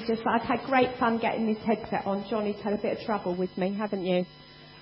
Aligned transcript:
me 0.00 0.18
I've 0.26 0.42
had 0.42 0.60
great 0.66 0.98
fun 0.98 1.18
getting 1.18 1.46
this 1.46 1.62
headset 1.64 2.06
on. 2.06 2.24
Johnny's 2.28 2.60
had 2.62 2.72
a 2.72 2.78
bit 2.78 2.98
of 2.98 3.04
trouble 3.04 3.36
with 3.36 3.56
me, 3.56 3.74
haven't 3.74 4.04
you? 4.04 4.24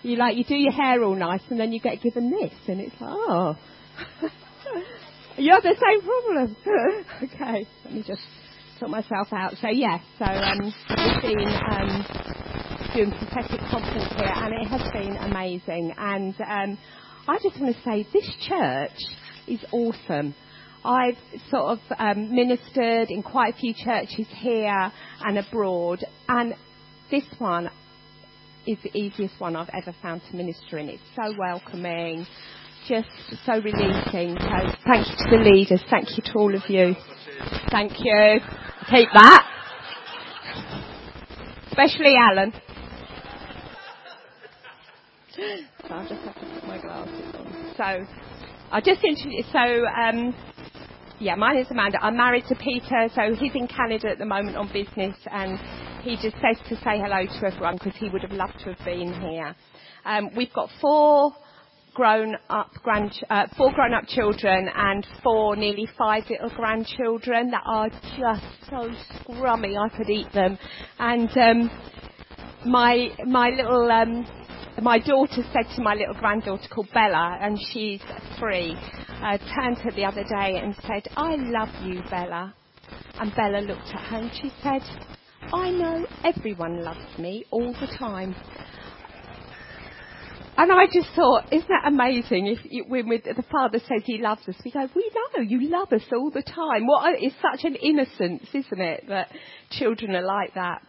You 0.02 0.16
like, 0.16 0.36
you 0.36 0.44
do 0.44 0.54
your 0.54 0.72
hair 0.72 1.02
all 1.02 1.14
nice 1.14 1.42
and 1.50 1.58
then 1.58 1.72
you 1.72 1.80
get 1.80 2.02
given 2.02 2.30
this 2.30 2.52
and 2.68 2.80
it's 2.80 2.94
like, 3.00 3.10
oh. 3.10 3.56
you 5.36 5.52
have 5.52 5.62
the 5.62 5.74
same 5.74 6.00
problem. 6.02 6.56
okay, 7.24 7.66
let 7.84 7.94
me 7.94 8.04
just 8.06 8.22
sort 8.78 8.90
myself 8.90 9.28
out. 9.32 9.54
So 9.60 9.68
yes, 9.68 10.00
so 10.18 10.24
um, 10.24 10.60
we've 10.62 11.22
been 11.22 11.48
um, 11.48 12.06
doing 12.94 13.10
prophetic 13.10 13.60
conference 13.70 14.12
here 14.16 14.32
and 14.34 14.54
it 14.54 14.68
has 14.68 14.92
been 14.92 15.16
amazing. 15.16 15.94
And 15.96 16.34
um, 16.40 16.78
I 17.28 17.38
just 17.42 17.60
want 17.60 17.74
to 17.74 17.82
say 17.82 18.06
this 18.12 18.30
church 18.48 18.98
is 19.48 19.64
awesome. 19.72 20.34
I've 20.86 21.18
sort 21.50 21.64
of 21.64 21.78
um, 21.98 22.32
ministered 22.34 23.10
in 23.10 23.22
quite 23.22 23.54
a 23.54 23.56
few 23.56 23.74
churches 23.74 24.26
here 24.36 24.92
and 25.24 25.38
abroad, 25.38 26.04
and 26.28 26.54
this 27.10 27.24
one 27.38 27.68
is 28.66 28.78
the 28.84 28.96
easiest 28.96 29.40
one 29.40 29.56
I've 29.56 29.70
ever 29.74 29.94
found 30.00 30.22
to 30.30 30.36
minister 30.36 30.78
in. 30.78 30.88
It's 30.88 31.02
so 31.16 31.34
welcoming, 31.36 32.24
just 32.88 33.08
so 33.44 33.54
releasing. 33.54 34.36
So 34.38 34.76
thank 34.86 35.08
you 35.08 35.16
to 35.16 35.26
the 35.30 35.42
leaders. 35.42 35.82
Thank 35.90 36.16
you 36.16 36.22
to 36.24 36.32
all 36.38 36.54
of 36.54 36.62
you. 36.68 36.94
Thank 37.70 37.92
you. 37.98 38.38
Keep 38.88 39.08
that. 39.12 39.46
Especially 41.66 42.14
Alan. 42.16 42.52
So 45.34 45.42
I 45.90 46.08
just 46.08 46.22
have 46.22 46.34
to 46.34 46.60
put 46.60 46.66
my 46.68 46.80
glasses 46.80 47.34
on. 47.34 47.72
So 47.76 48.06
I 48.70 48.80
just 48.80 49.04
introduced. 49.04 49.52
So 49.52 49.58
um, 49.58 50.34
yeah, 51.18 51.34
my 51.34 51.52
name 51.52 51.62
is 51.62 51.70
Amanda. 51.70 51.98
I'm 52.02 52.16
married 52.16 52.44
to 52.48 52.54
Peter, 52.56 53.08
so 53.14 53.34
he's 53.34 53.54
in 53.54 53.66
Canada 53.68 54.08
at 54.08 54.18
the 54.18 54.26
moment 54.26 54.56
on 54.56 54.66
business, 54.72 55.16
and 55.30 55.58
he 56.02 56.16
just 56.16 56.36
says 56.36 56.56
to 56.68 56.76
say 56.76 56.98
hello 56.98 57.24
to 57.24 57.46
everyone 57.46 57.76
because 57.76 57.94
he 57.98 58.08
would 58.10 58.22
have 58.22 58.32
loved 58.32 58.58
to 58.64 58.74
have 58.74 58.84
been 58.84 59.12
here. 59.20 59.54
Um, 60.04 60.30
we've 60.36 60.52
got 60.52 60.68
four 60.80 61.32
grown-up 61.94 62.70
grand, 62.82 63.12
uh, 63.30 63.46
four 63.56 63.72
grown-up 63.72 64.04
children 64.08 64.68
and 64.76 65.06
four 65.22 65.56
nearly 65.56 65.88
five 65.96 66.24
little 66.28 66.50
grandchildren 66.50 67.50
that 67.50 67.62
are 67.64 67.88
just 68.18 68.44
so 68.68 68.90
scrummy 69.24 69.74
I 69.78 69.88
could 69.96 70.10
eat 70.10 70.30
them. 70.34 70.58
And 70.98 71.30
um, 71.38 71.70
my 72.66 73.08
my 73.26 73.48
little 73.48 73.90
um, 73.90 74.26
my 74.82 74.98
daughter 74.98 75.42
said 75.52 75.74
to 75.74 75.82
my 75.82 75.94
little 75.94 76.14
granddaughter 76.14 76.68
called 76.68 76.88
Bella, 76.92 77.38
and 77.40 77.58
she's 77.72 78.00
three, 78.38 78.76
uh, 79.22 79.38
turned 79.54 79.76
to 79.78 79.82
her 79.84 79.90
the 79.92 80.04
other 80.04 80.24
day 80.24 80.60
and 80.62 80.74
said, 80.82 81.08
I 81.16 81.36
love 81.36 81.70
you, 81.82 82.02
Bella. 82.10 82.54
And 83.18 83.34
Bella 83.34 83.60
looked 83.60 83.88
at 83.88 84.00
her 84.00 84.18
and 84.18 84.30
she 84.34 84.52
said, 84.62 84.82
I 85.52 85.70
know 85.70 86.06
everyone 86.24 86.82
loves 86.84 87.18
me 87.18 87.46
all 87.50 87.72
the 87.72 87.86
time. 87.98 88.34
And 90.58 90.72
I 90.72 90.86
just 90.86 91.08
thought, 91.14 91.52
isn't 91.52 91.68
that 91.68 91.86
amazing? 91.86 92.46
If 92.46 92.60
you, 92.64 92.84
when 92.88 93.08
the 93.08 93.44
Father 93.50 93.78
says 93.78 94.02
He 94.04 94.18
loves 94.18 94.48
us, 94.48 94.54
we 94.64 94.70
go, 94.70 94.88
we 94.94 95.10
know 95.14 95.42
you 95.42 95.68
love 95.70 95.92
us 95.92 96.02
all 96.12 96.30
the 96.30 96.42
time. 96.42 96.86
What 96.86 97.22
is 97.22 97.32
such 97.42 97.64
an 97.64 97.74
innocence, 97.74 98.48
isn't 98.54 98.80
it, 98.80 99.04
that 99.08 99.28
children 99.70 100.14
are 100.14 100.24
like 100.24 100.54
that? 100.54 100.82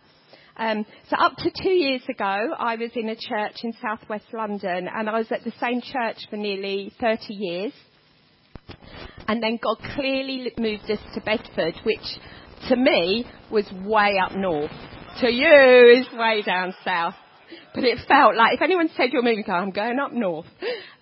Um, 0.58 0.86
so 1.10 1.16
up 1.18 1.36
to 1.38 1.52
two 1.62 1.70
years 1.70 2.02
ago, 2.10 2.54
I 2.58 2.76
was 2.76 2.92
in 2.96 3.10
a 3.10 3.16
church 3.16 3.58
in 3.64 3.74
southwest 3.82 4.26
London, 4.34 4.88
and 4.94 5.10
I 5.10 5.18
was 5.18 5.32
at 5.32 5.44
the 5.44 5.54
same 5.60 5.82
church 5.82 6.18
for 6.30 6.38
nearly 6.38 6.92
30 7.00 7.34
years. 7.34 7.74
And 9.28 9.42
then 9.42 9.60
God 9.62 9.78
clearly 9.96 10.52
moved 10.58 10.90
us 10.90 11.00
to 11.14 11.22
Bedford, 11.22 11.76
which 11.84 12.00
to 12.70 12.76
me 12.76 13.26
was 13.52 13.66
way 13.86 14.18
up 14.18 14.36
north. 14.36 14.72
To 15.22 15.32
you 15.32 16.00
is 16.00 16.18
way 16.18 16.42
down 16.44 16.74
south. 16.84 17.16
But 17.74 17.84
it 17.84 18.00
felt 18.08 18.36
like 18.36 18.56
if 18.56 18.62
anyone 18.62 18.90
said 18.96 19.12
you're 19.14 19.22
moving, 19.22 19.46
I'm 19.48 19.72
going 19.72 20.00
up 20.00 20.12
north. 20.12 20.48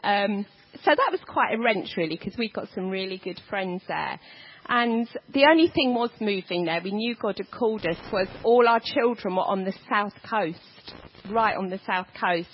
Um, 0.03 0.45
so 0.83 0.91
that 0.91 1.09
was 1.11 1.21
quite 1.27 1.53
a 1.53 1.57
wrench 1.57 1.93
really 1.97 2.17
because 2.17 2.37
we've 2.37 2.53
got 2.53 2.67
some 2.75 2.89
really 2.89 3.19
good 3.23 3.39
friends 3.49 3.81
there. 3.87 4.19
And 4.67 5.07
the 5.33 5.45
only 5.49 5.67
thing 5.67 5.93
was 5.93 6.09
moving 6.19 6.65
there, 6.65 6.81
we 6.83 6.91
knew 6.91 7.15
God 7.15 7.37
had 7.37 7.51
called 7.51 7.85
us, 7.85 7.97
was 8.11 8.27
all 8.43 8.67
our 8.67 8.81
children 8.83 9.35
were 9.35 9.43
on 9.43 9.63
the 9.63 9.73
south 9.89 10.13
coast, 10.29 10.93
right 11.29 11.55
on 11.55 11.69
the 11.69 11.79
south 11.85 12.07
coast. 12.19 12.49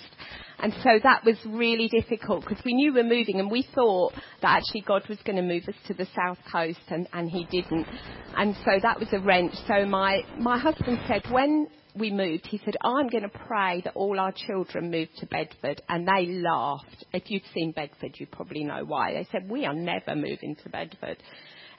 And 0.58 0.72
so 0.84 0.90
that 1.02 1.24
was 1.24 1.36
really 1.44 1.88
difficult 1.88 2.44
because 2.46 2.64
we 2.64 2.74
knew 2.74 2.92
we 2.92 3.02
were 3.02 3.08
moving 3.08 3.40
and 3.40 3.50
we 3.50 3.66
thought 3.74 4.12
that 4.42 4.58
actually 4.58 4.82
God 4.82 5.02
was 5.08 5.18
going 5.24 5.36
to 5.36 5.42
move 5.42 5.64
us 5.66 5.74
to 5.88 5.94
the 5.94 6.06
south 6.14 6.38
coast 6.50 6.78
and, 6.88 7.08
and 7.12 7.28
he 7.28 7.44
didn't. 7.50 7.86
And 8.36 8.54
so 8.64 8.78
that 8.80 9.00
was 9.00 9.08
a 9.12 9.18
wrench. 9.18 9.54
So 9.66 9.84
my, 9.86 10.20
my 10.38 10.58
husband 10.58 11.00
said 11.08 11.22
when 11.32 11.66
we 11.98 12.12
moved, 12.12 12.46
he 12.46 12.60
said, 12.64 12.76
I'm 12.82 13.08
going 13.08 13.24
to 13.24 13.38
pray 13.46 13.80
that 13.84 13.94
all 13.96 14.20
our 14.20 14.32
children 14.32 14.90
move 14.90 15.08
to 15.18 15.26
Bedford. 15.26 15.82
And 15.88 16.06
they 16.06 16.26
laughed. 16.26 17.06
If 17.12 17.24
you'd 17.26 17.42
seen 17.52 17.72
Bedford, 17.72 18.14
you 18.18 18.26
probably 18.26 18.62
know 18.62 18.84
why. 18.86 19.14
They 19.14 19.26
said, 19.32 19.50
we 19.50 19.66
are 19.66 19.74
never 19.74 20.14
moving 20.14 20.56
to 20.62 20.68
Bedford. 20.68 21.18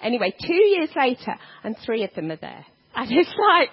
Anyway, 0.02 0.34
two 0.46 0.54
years 0.54 0.90
later, 0.96 1.36
and 1.64 1.76
three 1.86 2.04
of 2.04 2.14
them 2.16 2.32
are 2.32 2.38
there. 2.38 2.66
And 2.96 3.12
it's 3.12 3.34
like, 3.50 3.70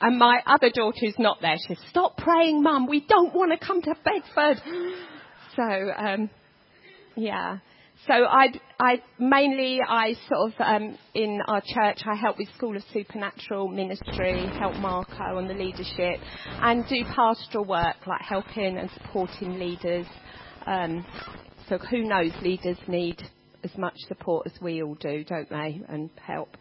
and 0.00 0.18
my 0.18 0.40
other 0.46 0.70
daughter 0.70 0.98
who's 1.00 1.18
not 1.18 1.38
there, 1.40 1.56
she 1.56 1.74
says, 1.74 1.84
stop 1.90 2.16
praying, 2.16 2.62
mum, 2.62 2.86
we 2.86 3.00
don't 3.00 3.34
want 3.34 3.52
to 3.58 3.66
come 3.66 3.82
to 3.82 3.94
Bedford. 4.04 4.62
So, 5.56 5.62
um, 5.62 6.30
yeah. 7.16 7.58
So 8.06 8.12
I, 8.12 8.48
I 8.78 9.02
mainly, 9.18 9.80
I 9.80 10.14
sort 10.28 10.52
of, 10.52 10.60
um, 10.60 10.98
in 11.14 11.40
our 11.48 11.60
church, 11.60 12.02
I 12.04 12.14
help 12.14 12.38
with 12.38 12.48
School 12.56 12.76
of 12.76 12.82
Supernatural 12.92 13.68
Ministry, 13.68 14.46
help 14.58 14.76
Marco 14.76 15.36
on 15.36 15.48
the 15.48 15.54
leadership, 15.54 16.20
and 16.46 16.86
do 16.88 17.04
pastoral 17.04 17.64
work, 17.64 17.96
like 18.06 18.20
helping 18.20 18.78
and 18.78 18.90
supporting 18.90 19.58
leaders. 19.58 20.06
Um, 20.66 21.04
so 21.68 21.78
who 21.78 22.04
knows, 22.04 22.30
leaders 22.42 22.76
need 22.86 23.20
as 23.66 23.78
much 23.78 23.96
support 24.08 24.46
as 24.46 24.60
we 24.60 24.82
all 24.82 24.94
do, 24.94 25.24
don't 25.24 25.50
they? 25.50 25.80
And 25.88 26.10
help. 26.24 26.56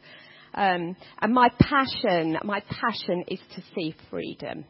Um, 0.54 0.96
and 1.22 1.34
my 1.34 1.50
passion, 1.60 2.38
my 2.44 2.62
passion 2.62 3.26
is 3.28 3.40
to 3.56 3.62
see 3.76 3.96
freedom 4.10 4.66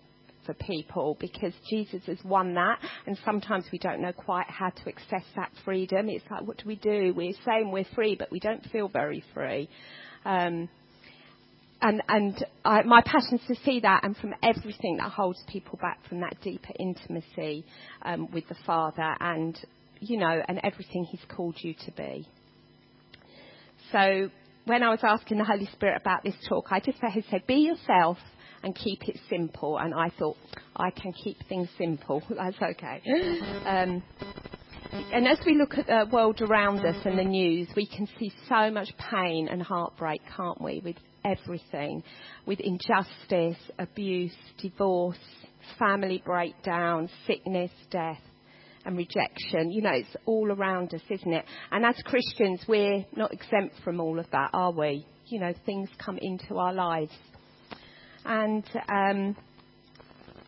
for 0.45 0.53
people 0.53 1.17
because 1.19 1.53
Jesus 1.69 2.01
has 2.05 2.17
won 2.23 2.53
that 2.53 2.79
and 3.05 3.17
sometimes 3.25 3.65
we 3.71 3.79
don't 3.79 4.01
know 4.01 4.13
quite 4.13 4.49
how 4.49 4.69
to 4.69 4.89
access 4.89 5.23
that 5.35 5.51
freedom. 5.63 6.09
It's 6.09 6.25
like, 6.29 6.41
what 6.41 6.57
do 6.57 6.67
we 6.67 6.75
do? 6.75 7.13
We're 7.15 7.33
saying 7.45 7.71
we're 7.71 7.85
free, 7.95 8.15
but 8.17 8.31
we 8.31 8.39
don't 8.39 8.63
feel 8.71 8.87
very 8.87 9.23
free. 9.33 9.69
Um, 10.23 10.69
and 11.81 12.01
and 12.07 12.45
I, 12.63 12.83
my 12.83 13.01
passion 13.01 13.39
is 13.39 13.57
to 13.57 13.63
see 13.63 13.81
that 13.81 14.03
and 14.03 14.15
from 14.17 14.33
everything 14.41 14.97
that 14.97 15.11
holds 15.11 15.43
people 15.47 15.77
back 15.81 15.99
from 16.07 16.21
that 16.21 16.37
deeper 16.41 16.73
intimacy 16.79 17.65
um, 18.01 18.31
with 18.31 18.47
the 18.47 18.55
Father 18.65 19.15
and 19.19 19.59
you 19.99 20.17
know, 20.17 20.41
and 20.47 20.59
everything 20.63 21.05
He's 21.05 21.23
called 21.29 21.55
you 21.59 21.73
to 21.85 21.91
be. 21.91 22.27
So 23.91 24.29
when 24.65 24.83
I 24.83 24.89
was 24.89 24.99
asking 25.03 25.37
the 25.37 25.43
Holy 25.43 25.69
Spirit 25.73 26.01
about 26.01 26.23
this 26.23 26.35
talk, 26.49 26.67
I 26.71 26.79
just 26.79 26.97
he 27.13 27.23
said, 27.29 27.45
be 27.47 27.55
yourself 27.55 28.17
and 28.63 28.75
keep 28.75 29.07
it 29.07 29.19
simple. 29.29 29.77
And 29.77 29.93
I 29.93 30.09
thought, 30.17 30.37
I 30.75 30.89
can 30.89 31.13
keep 31.13 31.37
things 31.47 31.69
simple. 31.77 32.21
That's 32.29 32.57
okay. 32.61 33.01
Um, 33.65 34.03
and 34.91 35.27
as 35.27 35.39
we 35.45 35.55
look 35.55 35.77
at 35.77 35.87
the 35.87 36.07
world 36.11 36.39
around 36.41 36.85
us 36.85 36.95
and 37.03 37.17
the 37.17 37.23
news, 37.23 37.67
we 37.75 37.85
can 37.87 38.07
see 38.17 38.31
so 38.47 38.69
much 38.69 38.89
pain 39.11 39.49
and 39.49 39.61
heartbreak, 39.61 40.21
can't 40.37 40.61
we, 40.61 40.81
with 40.85 40.95
everything, 41.25 42.01
with 42.45 42.59
injustice, 42.61 43.57
abuse, 43.77 44.35
divorce, 44.59 45.17
family 45.77 46.21
breakdown, 46.23 47.09
sickness, 47.25 47.71
death 47.89 48.21
and 48.85 48.97
rejection. 48.97 49.71
You 49.71 49.81
know, 49.81 49.93
it's 49.93 50.15
all 50.25 50.51
around 50.51 50.93
us, 50.93 51.01
isn't 51.09 51.33
it? 51.33 51.45
And 51.71 51.85
as 51.85 51.95
Christians, 52.05 52.61
we're 52.67 53.05
not 53.15 53.33
exempt 53.33 53.75
from 53.83 53.99
all 53.99 54.19
of 54.19 54.29
that, 54.31 54.51
are 54.53 54.71
we? 54.71 55.05
You 55.27 55.39
know, 55.39 55.53
things 55.65 55.89
come 56.03 56.19
into 56.21 56.57
our 56.57 56.73
lives. 56.73 57.13
And 58.23 58.63
um, 58.89 59.35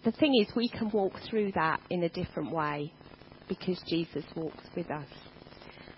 the 0.04 0.12
thing 0.12 0.34
is, 0.42 0.48
we 0.56 0.70
can 0.70 0.90
walk 0.92 1.14
through 1.30 1.52
that 1.54 1.82
in 1.90 2.04
a 2.04 2.10
different 2.10 2.52
way 2.52 2.94
because 3.48 3.82
Jesus 3.88 4.24
walks 4.36 4.64
with 4.76 4.90
us. 4.92 5.08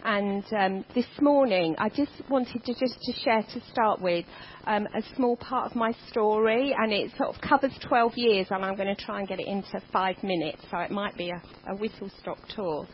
And 0.03 0.45
um, 0.57 0.85
this 0.95 1.05
morning, 1.19 1.75
I 1.77 1.89
just 1.89 2.11
wanted 2.29 2.63
to 2.63 2.73
just 2.73 2.97
to 3.01 3.13
share 3.21 3.43
to 3.53 3.61
start 3.71 4.01
with 4.01 4.25
um, 4.65 4.87
a 4.95 5.01
small 5.15 5.35
part 5.35 5.69
of 5.69 5.75
my 5.75 5.91
story, 6.09 6.73
and 6.77 6.93
it 6.93 7.11
sort 7.17 7.35
of 7.35 7.41
covers 7.41 7.73
12 7.87 8.13
years, 8.15 8.47
and 8.49 8.63
I'm 8.63 8.75
going 8.77 8.95
to 8.95 9.03
try 9.03 9.19
and 9.19 9.27
get 9.27 9.41
it 9.41 9.47
into 9.47 9.81
five 9.91 10.15
minutes, 10.23 10.61
so 10.71 10.77
it 10.77 10.91
might 10.91 11.17
be 11.17 11.31
a, 11.31 11.41
a 11.67 11.75
whistle 11.75 12.09
stop 12.21 12.37
tour. 12.55 12.87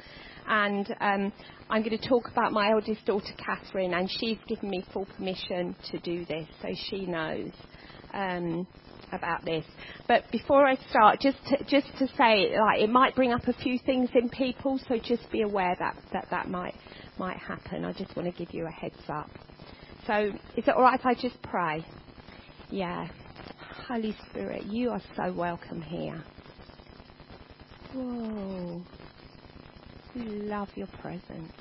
And 0.47 0.87
um, 0.99 1.31
I'm 1.69 1.83
going 1.83 1.97
to 1.97 2.09
talk 2.09 2.27
about 2.31 2.51
my 2.51 2.71
eldest 2.71 3.05
daughter, 3.05 3.33
Catherine, 3.37 3.93
and 3.93 4.09
she's 4.19 4.37
given 4.47 4.71
me 4.71 4.83
full 4.91 5.05
permission 5.17 5.75
to 5.91 5.99
do 5.99 6.25
this, 6.25 6.47
so 6.61 6.69
she 6.89 7.05
knows. 7.05 7.51
Um, 8.13 8.65
about 9.15 9.43
this. 9.45 9.65
But 10.07 10.29
before 10.31 10.65
I 10.65 10.75
start, 10.89 11.19
just 11.19 11.37
to, 11.47 11.63
just 11.63 11.87
to 11.99 12.07
say, 12.17 12.55
like, 12.59 12.81
it 12.81 12.89
might 12.89 13.15
bring 13.15 13.31
up 13.31 13.47
a 13.47 13.53
few 13.53 13.79
things 13.85 14.09
in 14.13 14.29
people, 14.29 14.79
so 14.87 14.97
just 14.97 15.29
be 15.31 15.41
aware 15.41 15.75
that 15.79 15.95
that, 16.13 16.27
that 16.31 16.49
might 16.49 16.75
might 17.17 17.37
happen. 17.37 17.85
I 17.85 17.93
just 17.93 18.15
want 18.15 18.31
to 18.31 18.45
give 18.45 18.53
you 18.53 18.65
a 18.67 18.71
heads 18.71 18.95
up. 19.07 19.29
So, 20.05 20.31
is 20.55 20.67
it 20.67 20.69
all 20.69 20.83
right 20.83 20.99
if 20.99 21.05
I 21.05 21.13
just 21.15 21.41
pray? 21.41 21.85
Yeah. 22.69 23.07
Holy 23.87 24.15
Spirit, 24.29 24.63
you 24.65 24.89
are 24.89 25.01
so 25.15 25.31
welcome 25.31 25.81
here. 25.81 26.23
Whoa. 27.93 28.81
We 30.15 30.21
love 30.23 30.69
your 30.75 30.87
presence. 31.01 31.51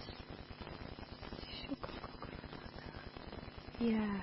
Yeah. 3.78 4.20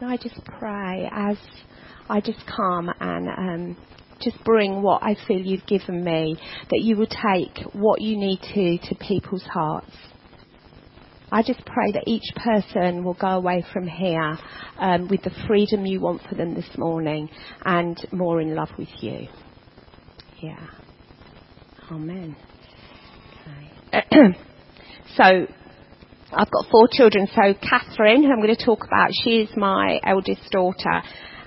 And 0.00 0.10
I 0.10 0.16
just 0.16 0.44
pray 0.44 1.08
as 1.12 1.36
I 2.08 2.20
just 2.20 2.40
come 2.46 2.90
and 3.00 3.28
um, 3.28 3.76
just 4.20 4.42
bring 4.44 4.82
what 4.82 5.02
I 5.02 5.16
feel 5.26 5.40
you've 5.40 5.66
given 5.66 6.04
me, 6.04 6.36
that 6.70 6.80
you 6.80 6.96
will 6.96 7.08
take 7.08 7.64
what 7.72 8.00
you 8.00 8.16
need 8.16 8.40
to 8.54 8.88
to 8.88 8.94
people's 8.96 9.44
hearts. 9.44 9.90
I 11.30 11.42
just 11.42 11.64
pray 11.66 11.92
that 11.92 12.04
each 12.06 12.24
person 12.36 13.04
will 13.04 13.14
go 13.14 13.28
away 13.28 13.64
from 13.72 13.86
here 13.86 14.38
um, 14.78 15.08
with 15.08 15.22
the 15.22 15.32
freedom 15.46 15.84
you 15.84 16.00
want 16.00 16.22
for 16.28 16.34
them 16.34 16.54
this 16.54 16.70
morning 16.78 17.28
and 17.64 17.98
more 18.12 18.40
in 18.40 18.54
love 18.54 18.70
with 18.78 18.88
you. 19.00 19.28
Yeah. 20.40 20.66
Amen. 21.90 22.36
Okay. 23.92 24.38
so 25.16 25.46
I've 26.32 26.50
got 26.50 26.66
four 26.70 26.88
children. 26.90 27.26
So 27.34 27.54
Catherine, 27.54 28.22
who 28.22 28.30
I'm 28.30 28.42
going 28.42 28.54
to 28.54 28.64
talk 28.64 28.84
about, 28.84 29.10
she 29.24 29.40
is 29.40 29.48
my 29.56 29.98
eldest 30.04 30.50
daughter. 30.50 31.02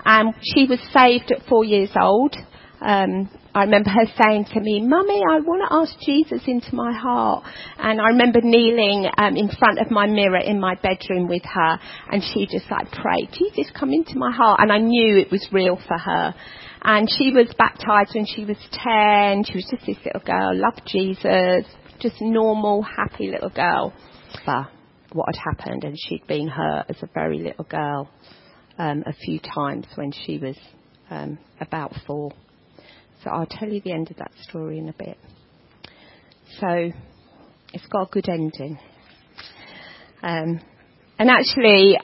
Um, 0.05 0.33
she 0.41 0.65
was 0.65 0.79
saved 0.91 1.31
at 1.31 1.45
four 1.47 1.63
years 1.63 1.91
old. 1.99 2.35
Um, 2.81 3.29
I 3.53 3.65
remember 3.65 3.91
her 3.91 4.05
saying 4.19 4.45
to 4.53 4.59
me, 4.59 4.81
Mummy, 4.81 5.21
I 5.29 5.39
want 5.41 5.61
to 5.69 5.75
ask 5.75 5.93
Jesus 6.03 6.41
into 6.47 6.73
my 6.73 6.91
heart. 6.97 7.43
And 7.77 8.01
I 8.01 8.07
remember 8.07 8.39
kneeling 8.41 9.07
um, 9.19 9.35
in 9.35 9.49
front 9.49 9.77
of 9.77 9.91
my 9.91 10.07
mirror 10.07 10.39
in 10.39 10.59
my 10.59 10.73
bedroom 10.75 11.27
with 11.27 11.43
her, 11.43 11.79
and 12.11 12.23
she 12.23 12.47
just 12.47 12.71
like 12.71 12.89
prayed, 12.91 13.29
Jesus, 13.33 13.71
come 13.77 13.91
into 13.91 14.17
my 14.17 14.31
heart. 14.31 14.61
And 14.61 14.71
I 14.71 14.79
knew 14.79 15.17
it 15.17 15.31
was 15.31 15.47
real 15.51 15.77
for 15.87 15.97
her. 15.97 16.33
And 16.81 17.07
she 17.07 17.29
was 17.31 17.53
baptized 17.55 18.15
when 18.15 18.25
she 18.25 18.45
was 18.45 18.57
10. 18.71 19.43
She 19.43 19.57
was 19.57 19.67
just 19.69 19.85
this 19.85 19.97
little 20.03 20.25
girl, 20.25 20.55
loved 20.55 20.81
Jesus, 20.87 21.65
just 21.99 22.15
normal, 22.19 22.81
happy 22.81 23.29
little 23.29 23.51
girl. 23.51 23.93
What 24.45 25.27
had 25.35 25.55
happened, 25.57 25.83
and 25.83 25.97
she'd 25.97 26.25
been 26.27 26.47
hurt 26.47 26.85
as 26.89 27.01
a 27.01 27.09
very 27.13 27.39
little 27.39 27.65
girl 27.65 28.09
um, 28.77 29.03
a 29.05 29.13
few 29.13 29.39
times 29.39 29.85
when 29.95 30.11
she 30.11 30.37
was 30.37 30.57
um, 31.09 31.37
about 31.59 31.93
four. 32.07 32.31
So 33.23 33.29
I'll 33.29 33.45
tell 33.45 33.69
you 33.69 33.81
the 33.81 33.91
end 33.91 34.09
of 34.09 34.17
that 34.17 34.31
story 34.41 34.79
in 34.79 34.89
a 34.89 34.93
bit. 34.93 35.17
So 36.59 36.91
it's 37.73 37.85
got 37.87 38.07
a 38.07 38.11
good 38.11 38.29
ending. 38.29 38.79
Um, 40.23 40.61
and 41.19 41.29
actually, 41.29 41.97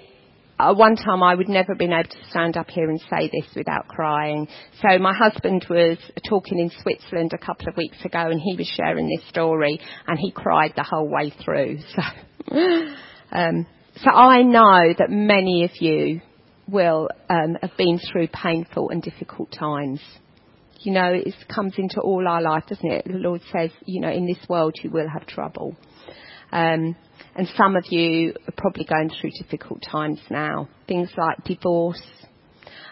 uh, 0.59 0.73
one 0.73 0.95
time 0.95 1.21
I 1.21 1.35
would 1.35 1.49
never 1.49 1.73
have 1.73 1.77
been 1.77 1.93
able 1.93 2.09
to 2.09 2.29
stand 2.29 2.57
up 2.57 2.69
here 2.69 2.89
and 2.89 2.99
say 3.09 3.29
this 3.31 3.47
without 3.55 3.87
crying. 3.87 4.47
So 4.81 4.97
my 4.97 5.13
husband 5.13 5.65
was 5.69 5.97
talking 6.27 6.59
in 6.59 6.71
Switzerland 6.81 7.31
a 7.33 7.37
couple 7.37 7.67
of 7.67 7.77
weeks 7.77 8.03
ago 8.03 8.29
and 8.29 8.41
he 8.41 8.55
was 8.55 8.67
sharing 8.67 9.07
this 9.07 9.27
story 9.29 9.79
and 10.07 10.17
he 10.17 10.31
cried 10.31 10.73
the 10.75 10.83
whole 10.83 11.07
way 11.09 11.33
through. 11.43 11.79
So, 12.49 13.37
um, 13.37 13.67
so 13.97 14.09
I 14.09 14.41
know 14.41 14.93
that 14.97 15.09
many 15.09 15.65
of 15.65 15.71
you 15.81 16.21
will 16.65 17.09
um, 17.29 17.57
have 17.61 17.75
been 17.77 17.99
through 17.99 18.27
painful 18.27 18.89
and 18.89 19.01
difficult 19.01 19.51
times. 19.51 19.99
You 20.79 20.93
know, 20.93 21.11
it 21.13 21.33
comes 21.53 21.73
into 21.77 21.99
all 21.99 22.25
our 22.25 22.41
life, 22.41 22.63
doesn't 22.69 22.89
it? 22.89 23.05
The 23.05 23.17
Lord 23.17 23.41
says, 23.51 23.71
you 23.85 23.99
know, 23.99 24.09
in 24.09 24.27
this 24.27 24.47
world 24.47 24.75
you 24.81 24.91
will 24.91 25.09
have 25.09 25.27
trouble. 25.27 25.75
Um, 26.53 26.95
and 27.37 27.47
some 27.55 27.75
of 27.75 27.85
you 27.91 28.33
are 28.47 28.53
probably 28.57 28.83
going 28.83 29.09
through 29.09 29.29
difficult 29.39 29.83
times 29.83 30.19
now. 30.31 30.67
Things 30.87 31.11
like 31.15 31.43
divorce, 31.45 32.01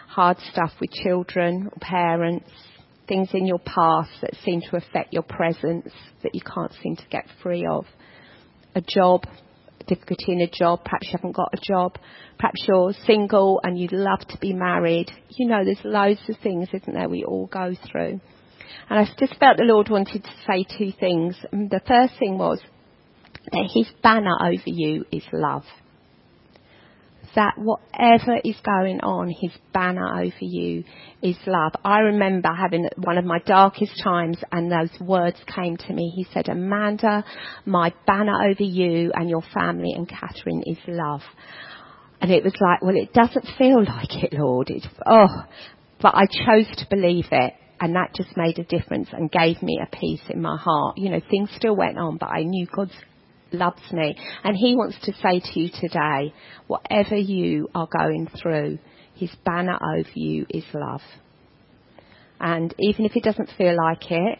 hard 0.08 0.38
stuff 0.52 0.70
with 0.80 0.92
children 0.92 1.66
or 1.66 1.78
parents, 1.80 2.48
things 3.08 3.28
in 3.34 3.44
your 3.44 3.58
past 3.58 4.10
that 4.22 4.36
seem 4.44 4.60
to 4.60 4.76
affect 4.76 5.12
your 5.12 5.24
presence 5.24 5.90
that 6.22 6.34
you 6.34 6.40
can't 6.40 6.72
seem 6.80 6.94
to 6.94 7.06
get 7.10 7.26
free 7.42 7.66
of. 7.66 7.86
A 8.76 8.80
job, 8.80 9.24
difficulty 9.88 10.32
in 10.32 10.40
a 10.40 10.50
job, 10.50 10.84
perhaps 10.84 11.08
you 11.08 11.12
haven't 11.16 11.34
got 11.34 11.52
a 11.52 11.60
job, 11.60 11.98
perhaps 12.38 12.64
you're 12.68 12.92
single 13.04 13.60
and 13.64 13.76
you'd 13.76 13.92
love 13.92 14.20
to 14.28 14.38
be 14.38 14.52
married. 14.52 15.10
You 15.30 15.48
know, 15.48 15.64
there's 15.64 15.80
loads 15.82 16.20
of 16.28 16.36
things, 16.40 16.68
isn't 16.72 16.94
there, 16.94 17.08
we 17.08 17.24
all 17.24 17.46
go 17.46 17.74
through. 17.90 18.20
And 18.88 18.98
I 19.00 19.08
just 19.18 19.36
felt 19.40 19.56
the 19.56 19.64
Lord 19.64 19.88
wanted 19.88 20.22
to 20.22 20.30
say 20.46 20.64
two 20.78 20.92
things. 21.00 21.36
The 21.50 21.80
first 21.86 22.14
thing 22.20 22.38
was, 22.38 22.60
that 23.52 23.70
his 23.72 23.86
banner 24.02 24.36
over 24.40 24.62
you 24.66 25.04
is 25.12 25.24
love. 25.32 25.64
That 27.34 27.54
whatever 27.58 28.40
is 28.42 28.56
going 28.64 29.00
on, 29.00 29.28
his 29.28 29.52
banner 29.74 30.20
over 30.22 30.40
you 30.40 30.84
is 31.20 31.36
love. 31.46 31.72
I 31.84 31.98
remember 31.98 32.48
having 32.48 32.88
one 32.96 33.18
of 33.18 33.26
my 33.26 33.40
darkest 33.40 33.92
times 34.02 34.38
and 34.50 34.72
those 34.72 35.00
words 35.00 35.36
came 35.54 35.76
to 35.76 35.92
me. 35.92 36.12
He 36.16 36.26
said, 36.32 36.48
Amanda, 36.48 37.24
my 37.66 37.92
banner 38.06 38.48
over 38.50 38.62
you 38.62 39.12
and 39.14 39.28
your 39.28 39.42
family 39.52 39.92
and 39.92 40.08
Catherine 40.08 40.62
is 40.64 40.78
love. 40.88 41.20
And 42.22 42.30
it 42.30 42.42
was 42.42 42.54
like, 42.58 42.80
well, 42.80 42.96
it 42.96 43.12
doesn't 43.12 43.46
feel 43.58 43.84
like 43.84 44.24
it, 44.24 44.32
Lord. 44.32 44.70
It's, 44.70 44.86
oh, 45.06 45.28
but 46.00 46.14
I 46.14 46.24
chose 46.26 46.74
to 46.78 46.86
believe 46.88 47.26
it 47.30 47.52
and 47.80 47.94
that 47.94 48.14
just 48.14 48.36
made 48.36 48.58
a 48.58 48.64
difference 48.64 49.08
and 49.12 49.30
gave 49.30 49.62
me 49.62 49.78
a 49.82 49.96
peace 49.96 50.22
in 50.30 50.40
my 50.40 50.56
heart. 50.56 50.96
You 50.96 51.10
know, 51.10 51.20
things 51.30 51.50
still 51.56 51.76
went 51.76 51.98
on, 51.98 52.16
but 52.16 52.30
I 52.30 52.42
knew 52.42 52.66
God's 52.74 52.94
loves 53.52 53.82
me. 53.92 54.16
And 54.44 54.56
He 54.56 54.74
wants 54.74 54.96
to 55.02 55.12
say 55.14 55.40
to 55.40 55.60
you 55.60 55.70
today, 55.80 56.34
whatever 56.66 57.16
you 57.16 57.68
are 57.74 57.88
going 57.98 58.28
through, 58.40 58.78
His 59.14 59.30
banner 59.44 59.78
over 59.82 60.10
you 60.14 60.46
is 60.50 60.64
love. 60.74 61.02
And 62.40 62.74
even 62.78 63.06
if 63.06 63.16
it 63.16 63.22
doesn't 63.24 63.50
feel 63.56 63.76
like 63.76 64.10
it, 64.10 64.38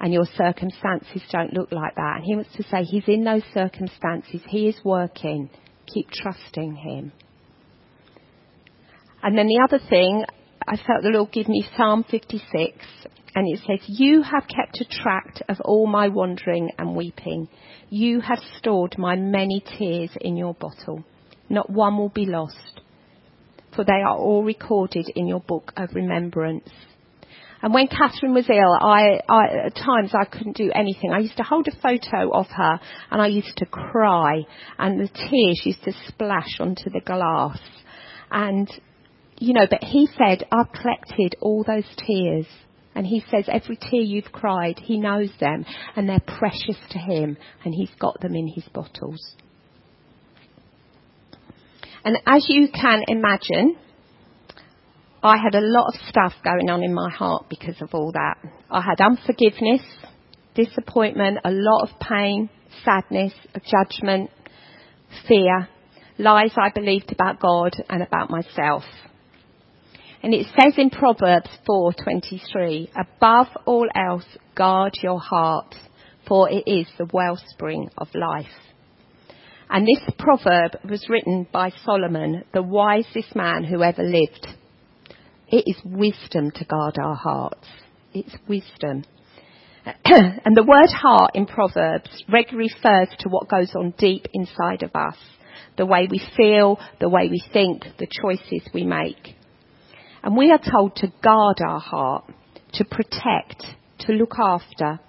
and 0.00 0.12
your 0.12 0.26
circumstances 0.36 1.22
don't 1.32 1.52
look 1.52 1.72
like 1.72 1.96
that, 1.96 2.16
and 2.16 2.24
He 2.24 2.36
wants 2.36 2.54
to 2.56 2.62
say 2.64 2.84
He's 2.84 3.08
in 3.08 3.24
those 3.24 3.42
circumstances, 3.52 4.40
He 4.48 4.68
is 4.68 4.76
working. 4.84 5.50
Keep 5.92 6.10
trusting 6.10 6.76
Him. 6.76 7.12
And 9.22 9.36
then 9.36 9.48
the 9.48 9.60
other 9.64 9.82
thing, 9.88 10.24
I 10.66 10.76
felt 10.76 11.02
the 11.02 11.08
Lord 11.08 11.32
give 11.32 11.48
me 11.48 11.66
Psalm 11.76 12.04
56, 12.08 12.86
and 13.34 13.48
it 13.48 13.60
says, 13.66 13.80
You 13.88 14.22
have 14.22 14.44
kept 14.46 14.80
a 14.80 15.02
tract 15.02 15.42
of 15.48 15.60
all 15.60 15.86
my 15.86 16.08
wandering 16.08 16.70
and 16.78 16.94
weeping. 16.94 17.48
You 17.90 18.20
have 18.20 18.40
stored 18.58 18.96
my 18.98 19.16
many 19.16 19.60
tears 19.78 20.10
in 20.20 20.36
your 20.36 20.52
bottle. 20.52 21.04
Not 21.48 21.70
one 21.70 21.96
will 21.96 22.10
be 22.10 22.26
lost, 22.26 22.82
for 23.74 23.82
they 23.82 24.02
are 24.04 24.16
all 24.16 24.44
recorded 24.44 25.10
in 25.14 25.26
your 25.26 25.40
book 25.40 25.72
of 25.74 25.94
remembrance. 25.94 26.68
And 27.62 27.72
when 27.72 27.88
Catherine 27.88 28.34
was 28.34 28.48
ill, 28.50 28.72
I, 28.78 29.20
I, 29.28 29.66
at 29.66 29.74
times 29.74 30.12
I 30.14 30.26
couldn't 30.26 30.56
do 30.56 30.70
anything. 30.74 31.12
I 31.12 31.20
used 31.20 31.38
to 31.38 31.42
hold 31.42 31.66
a 31.66 31.80
photo 31.80 32.30
of 32.30 32.46
her 32.48 32.78
and 33.10 33.22
I 33.22 33.28
used 33.28 33.56
to 33.56 33.66
cry 33.66 34.42
and 34.78 35.00
the 35.00 35.08
tears 35.08 35.62
used 35.64 35.82
to 35.84 35.92
splash 36.06 36.60
onto 36.60 36.90
the 36.90 37.00
glass. 37.00 37.58
And, 38.30 38.70
you 39.38 39.54
know, 39.54 39.66
but 39.68 39.82
he 39.82 40.08
said, 40.18 40.46
I've 40.52 40.72
collected 40.72 41.36
all 41.40 41.64
those 41.64 41.86
tears 42.06 42.46
and 42.98 43.06
he 43.06 43.22
says, 43.30 43.44
every 43.46 43.76
tear 43.76 44.00
you've 44.00 44.32
cried, 44.32 44.80
he 44.82 44.98
knows 44.98 45.30
them 45.38 45.64
and 45.94 46.08
they're 46.08 46.18
precious 46.18 46.76
to 46.90 46.98
him 46.98 47.36
and 47.64 47.72
he's 47.72 47.92
got 48.00 48.20
them 48.20 48.34
in 48.34 48.48
his 48.48 48.64
bottles. 48.74 49.36
And 52.04 52.16
as 52.26 52.46
you 52.48 52.66
can 52.74 53.04
imagine, 53.06 53.76
I 55.22 55.36
had 55.36 55.54
a 55.54 55.60
lot 55.60 55.94
of 55.94 56.00
stuff 56.08 56.32
going 56.42 56.68
on 56.68 56.82
in 56.82 56.92
my 56.92 57.08
heart 57.08 57.44
because 57.48 57.80
of 57.80 57.90
all 57.92 58.10
that. 58.10 58.38
I 58.68 58.80
had 58.80 59.00
unforgiveness, 59.00 59.82
disappointment, 60.56 61.38
a 61.44 61.52
lot 61.52 61.88
of 61.88 62.00
pain, 62.00 62.50
sadness, 62.84 63.32
judgment, 63.64 64.30
fear, 65.28 65.68
lies 66.18 66.50
I 66.56 66.70
believed 66.74 67.12
about 67.12 67.38
God 67.38 67.76
and 67.88 68.02
about 68.02 68.28
myself. 68.28 68.82
And 70.22 70.34
it 70.34 70.46
says 70.58 70.74
in 70.76 70.90
Proverbs 70.90 71.50
4:23, 71.68 72.90
above 72.96 73.48
all 73.66 73.88
else 73.94 74.26
guard 74.54 74.94
your 75.00 75.20
heart, 75.20 75.74
for 76.26 76.50
it 76.50 76.64
is 76.66 76.88
the 76.98 77.08
wellspring 77.12 77.90
of 77.96 78.08
life. 78.14 78.46
And 79.70 79.86
this 79.86 80.02
proverb 80.18 80.76
was 80.88 81.08
written 81.08 81.46
by 81.52 81.70
Solomon, 81.84 82.44
the 82.52 82.62
wisest 82.62 83.36
man 83.36 83.64
who 83.64 83.82
ever 83.82 84.02
lived. 84.02 84.48
It 85.48 85.64
is 85.66 85.80
wisdom 85.84 86.50
to 86.52 86.64
guard 86.64 86.96
our 86.98 87.14
hearts. 87.14 87.68
It's 88.12 88.34
wisdom. 88.48 89.04
and 90.04 90.56
the 90.56 90.64
word 90.64 90.90
heart 90.90 91.32
in 91.34 91.46
Proverbs 91.46 92.24
regularly 92.28 92.70
refers 92.74 93.08
to 93.20 93.28
what 93.28 93.48
goes 93.48 93.72
on 93.74 93.94
deep 93.98 94.26
inside 94.32 94.82
of 94.82 94.90
us. 94.94 95.16
The 95.76 95.86
way 95.86 96.08
we 96.10 96.20
feel, 96.36 96.80
the 97.00 97.08
way 97.08 97.28
we 97.28 97.42
think, 97.52 97.84
the 97.98 98.08
choices 98.20 98.68
we 98.74 98.84
make. 98.84 99.37
And 100.22 100.36
we 100.36 100.50
are 100.50 100.58
told 100.58 100.96
to 100.96 101.12
guard 101.22 101.58
our 101.66 101.80
heart, 101.80 102.24
to 102.74 102.84
protect, 102.84 103.64
to 104.00 104.12
look 104.12 104.34
after, 104.38 105.00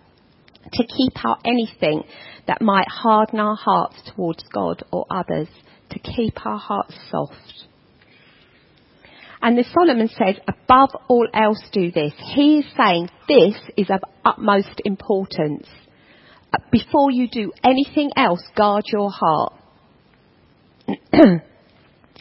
to 0.73 0.83
keep 0.83 1.13
out 1.25 1.39
anything 1.45 2.03
that 2.47 2.61
might 2.61 2.87
harden 2.87 3.39
our 3.39 3.55
hearts 3.55 3.97
towards 4.15 4.43
God 4.53 4.83
or 4.91 5.05
others, 5.09 5.47
to 5.91 5.99
keep 5.99 6.45
our 6.45 6.57
hearts 6.57 6.95
soft. 7.09 7.65
And 9.41 9.57
the 9.57 9.63
Solomon 9.73 10.09
says, 10.09 10.35
above 10.47 10.89
all 11.07 11.27
else 11.33 11.63
do 11.71 11.91
this. 11.91 12.13
He 12.35 12.59
is 12.59 12.65
saying 12.75 13.09
this 13.27 13.55
is 13.77 13.89
of 13.89 14.01
utmost 14.25 14.81
importance. 14.83 15.67
Before 16.71 17.09
you 17.09 17.29
do 17.29 17.51
anything 17.63 18.11
else, 18.17 18.41
guard 18.55 18.83
your 18.91 19.11
heart. 19.11 19.53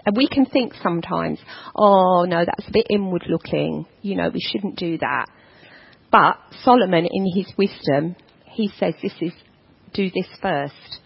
and 0.05 0.17
we 0.17 0.29
can 0.29 0.47
think 0.47 0.75
sometimes, 0.83 1.39
oh 1.75 2.25
no, 2.29 2.45
that's 2.45 2.69
a 2.69 2.73
bit 2.73 2.87
inward 2.91 3.25
looking. 3.29 3.87
You 4.03 4.17
know, 4.17 4.31
we 4.33 4.41
shouldn't 4.41 4.77
do 4.77 4.99
that. 4.99 5.27
But 6.11 6.39
Solomon, 6.63 7.07
in 7.11 7.27
his 7.35 7.53
wisdom, 7.59 8.17
he 8.47 8.71
says 8.79 8.95
this 9.03 9.15
is, 9.21 9.33
do 9.93 10.11
this 10.11 10.29
first. 10.41 11.01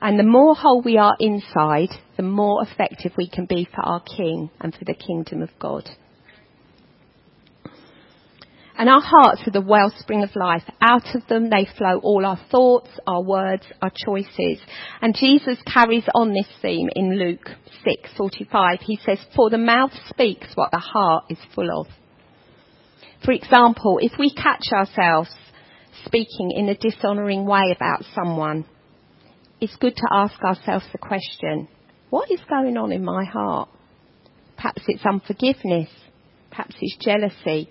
And 0.00 0.18
the 0.18 0.24
more 0.24 0.54
whole 0.54 0.80
we 0.80 0.96
are 0.96 1.16
inside, 1.18 1.90
the 2.16 2.22
more 2.22 2.62
effective 2.62 3.12
we 3.16 3.28
can 3.28 3.46
be 3.46 3.68
for 3.74 3.82
our 3.82 4.00
King 4.00 4.50
and 4.60 4.74
for 4.74 4.84
the 4.84 4.94
kingdom 4.94 5.42
of 5.42 5.50
God. 5.58 5.88
And 8.78 8.88
our 8.88 9.02
hearts 9.02 9.42
are 9.44 9.50
the 9.50 9.60
wellspring 9.60 10.22
of 10.22 10.36
life. 10.36 10.62
Out 10.80 11.14
of 11.16 11.26
them 11.26 11.50
they 11.50 11.66
flow 11.76 11.98
all 11.98 12.24
our 12.24 12.38
thoughts, 12.48 12.88
our 13.08 13.22
words, 13.22 13.64
our 13.82 13.90
choices. 14.06 14.60
And 15.02 15.16
Jesus 15.16 15.58
carries 15.66 16.04
on 16.14 16.32
this 16.32 16.46
theme 16.62 16.88
in 16.94 17.18
Luke 17.18 17.50
6:45. 17.84 18.80
He 18.80 18.96
says, 19.04 19.18
"For 19.34 19.50
the 19.50 19.58
mouth 19.58 19.92
speaks 20.08 20.54
what 20.54 20.70
the 20.70 20.78
heart 20.78 21.24
is 21.28 21.44
full 21.56 21.68
of." 21.80 21.88
For 23.24 23.32
example, 23.32 23.98
if 24.00 24.16
we 24.16 24.30
catch 24.30 24.72
ourselves 24.72 25.34
speaking 26.04 26.52
in 26.52 26.68
a 26.68 26.76
dishonouring 26.76 27.46
way 27.46 27.72
about 27.74 28.04
someone, 28.14 28.64
it's 29.60 29.74
good 29.76 29.96
to 29.96 30.08
ask 30.12 30.40
ourselves 30.44 30.86
the 30.92 30.98
question, 30.98 31.66
what 32.10 32.30
is 32.30 32.40
going 32.44 32.76
on 32.76 32.92
in 32.92 33.04
my 33.04 33.24
heart? 33.24 33.68
Perhaps 34.56 34.82
it's 34.86 35.04
unforgiveness. 35.04 35.90
Perhaps 36.50 36.76
it's 36.80 36.96
jealousy. 37.04 37.68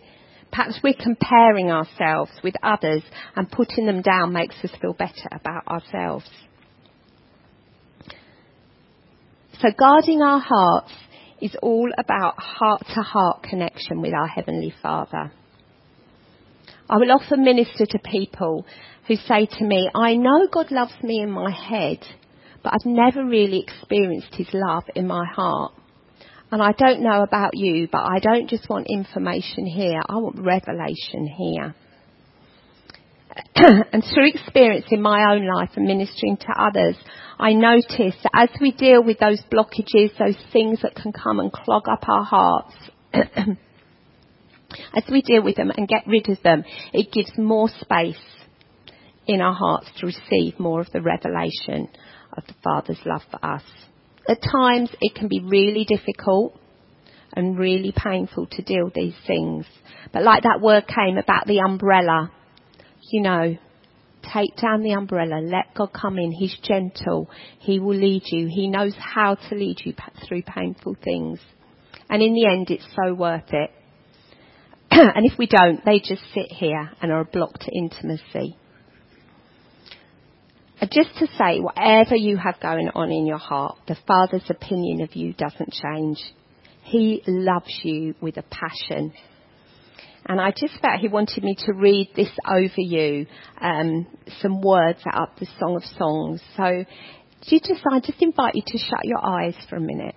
Perhaps 0.52 0.80
we're 0.84 0.94
comparing 0.94 1.72
ourselves 1.72 2.32
with 2.44 2.56
others 2.64 3.04
and 3.36 3.52
putting 3.52 3.86
them 3.86 4.02
down 4.02 4.34
makes 4.34 4.56
us 4.64 4.72
feel 4.82 4.94
better 4.94 5.28
about 5.32 5.68
ourselves. 5.68 6.30
So 9.60 9.70
guarding 9.78 10.22
our 10.22 10.40
hearts 10.40 10.92
is 11.42 11.56
all 11.62 11.90
about 11.98 12.40
heart 12.40 12.84
to 12.94 13.02
heart 13.02 13.44
connection 13.44 14.02
with 14.02 14.14
our 14.14 14.28
Heavenly 14.28 14.74
Father. 14.82 15.32
I 16.90 16.98
will 16.98 17.12
often 17.12 17.44
minister 17.44 17.86
to 17.86 18.00
people 18.00 18.66
who 19.08 19.16
say 19.16 19.46
to 19.46 19.64
me, 19.64 19.90
I 19.94 20.16
know 20.16 20.48
God 20.52 20.72
loves 20.72 20.94
me 21.04 21.22
in 21.22 21.32
my 21.32 21.52
head, 21.52 22.00
but 22.64 22.74
I've 22.74 22.86
never 22.86 23.26
really 23.26 23.60
experienced 23.60 24.36
His 24.36 24.48
love 24.54 24.84
in 24.96 25.08
my 25.08 25.26
heart. 25.26 25.74
And 26.52 26.62
I 26.62 26.72
don't 26.72 27.02
know 27.02 27.24
about 27.24 27.52
you, 27.56 27.90
but 27.92 28.04
I 28.04 28.20
don't 28.20 28.50
just 28.50 28.70
want 28.70 28.88
information 28.90 29.66
here, 29.66 30.00
I 30.08 30.18
want 30.18 30.40
revelation 30.40 31.28
here. 31.28 31.76
and 33.56 34.04
through 34.14 34.30
experience 34.30 34.86
in 34.90 35.02
my 35.02 35.34
own 35.34 35.46
life 35.46 35.72
and 35.76 35.86
ministering 35.86 36.38
to 36.38 36.48
others, 36.58 36.96
I 37.40 37.54
notice 37.54 38.16
that 38.24 38.32
as 38.34 38.50
we 38.62 38.72
deal 38.72 39.04
with 39.04 39.20
those 39.20 39.42
blockages, 39.52 40.18
those 40.18 40.38
things 40.52 40.82
that 40.82 40.96
can 40.96 41.12
come 41.12 41.40
and 41.40 41.52
clog 41.52 41.84
up 41.90 42.08
our 42.08 42.24
hearts, 42.24 42.74
as 43.14 45.04
we 45.12 45.22
deal 45.22 45.44
with 45.44 45.56
them 45.56 45.72
and 45.76 45.88
get 45.88 46.08
rid 46.08 46.30
of 46.30 46.42
them, 46.44 46.64
it 46.94 47.12
gives 47.12 47.32
more 47.38 47.70
space 47.82 48.16
in 49.28 49.42
our 49.42 49.54
hearts 49.54 49.88
to 49.98 50.06
receive 50.06 50.60
more 50.60 50.80
of 50.82 50.92
the 50.94 51.02
revelation 51.02 51.90
of 52.36 52.46
the 52.48 52.56
Father's 52.64 53.00
love 53.06 53.22
for 53.30 53.46
us. 53.46 53.64
At 54.28 54.42
times 54.42 54.90
it 55.02 55.16
can 55.16 55.28
be 55.28 55.42
really 55.42 55.86
difficult 55.86 56.60
and 57.34 57.58
really 57.58 57.94
painful 57.96 58.48
to 58.48 58.62
deal 58.62 58.86
with 58.86 58.94
these 58.94 59.16
things. 59.26 59.66
But 60.12 60.24
like 60.24 60.44
that 60.44 60.60
word 60.62 60.86
came 60.88 61.18
about 61.18 61.46
the 61.46 61.60
umbrella, 61.60 62.32
you 63.12 63.22
know, 63.22 63.58
take 64.34 64.56
down 64.62 64.84
the 64.84 64.92
umbrella, 64.92 65.40
let 65.42 65.74
God 65.76 65.92
come 65.94 66.18
in. 66.18 66.32
He's 66.32 66.58
gentle. 66.64 67.30
He 67.60 67.80
will 67.80 67.96
lead 67.96 68.24
you. 68.26 68.48
He 68.48 68.68
knows 68.68 68.94
how 68.98 69.36
to 69.36 69.56
lead 69.56 69.78
you 69.84 69.94
through 70.28 70.44
painful 70.44 70.98
things. 71.04 71.40
And 72.10 72.22
in 72.22 72.34
the 72.34 72.48
end, 72.48 72.70
it's 72.70 72.88
so 72.96 73.14
worth 73.14 73.52
it. 73.54 73.72
and 74.92 75.26
if 75.26 75.38
we 75.38 75.48
don't, 75.48 75.84
they 75.86 76.00
just 76.00 76.22
sit 76.34 76.52
here 76.52 76.92
and 77.02 77.12
are 77.12 77.22
a 77.22 77.26
block 77.26 77.60
to 77.60 77.72
intimacy. 77.72 78.58
Just 80.82 81.18
to 81.18 81.28
say, 81.38 81.60
whatever 81.60 82.16
you 82.16 82.38
have 82.38 82.60
going 82.62 82.90
on 82.94 83.12
in 83.12 83.26
your 83.26 83.40
heart, 83.40 83.78
the 83.88 83.98
Father's 84.08 84.48
opinion 84.50 85.02
of 85.02 85.16
you 85.16 85.34
doesn't 85.34 85.74
change. 85.74 86.24
He 86.84 87.24
loves 87.26 87.80
you 87.84 88.14
with 88.22 88.38
a 88.38 88.44
passion. 88.44 89.12
And 90.28 90.40
I 90.40 90.52
just 90.52 90.80
felt 90.80 91.00
he 91.00 91.08
wanted 91.08 91.44
me 91.44 91.56
to 91.66 91.74
read 91.74 92.12
this 92.16 92.30
over 92.48 92.74
you, 92.78 93.26
um, 93.60 94.06
some 94.42 94.62
words 94.62 95.00
out 95.12 95.32
of 95.34 95.40
the 95.40 95.48
Song 95.60 95.78
of 95.78 95.84
Songs. 95.98 96.42
So, 96.56 96.86
you 97.46 97.60
just, 97.60 97.82
I 97.92 98.00
just 98.00 98.22
invite 98.22 98.56
you 98.56 98.64
to 98.66 98.78
shut 98.78 99.04
your 99.04 99.26
eyes 99.26 99.56
for 99.70 99.78
a 99.78 99.82
minute. 99.82 100.16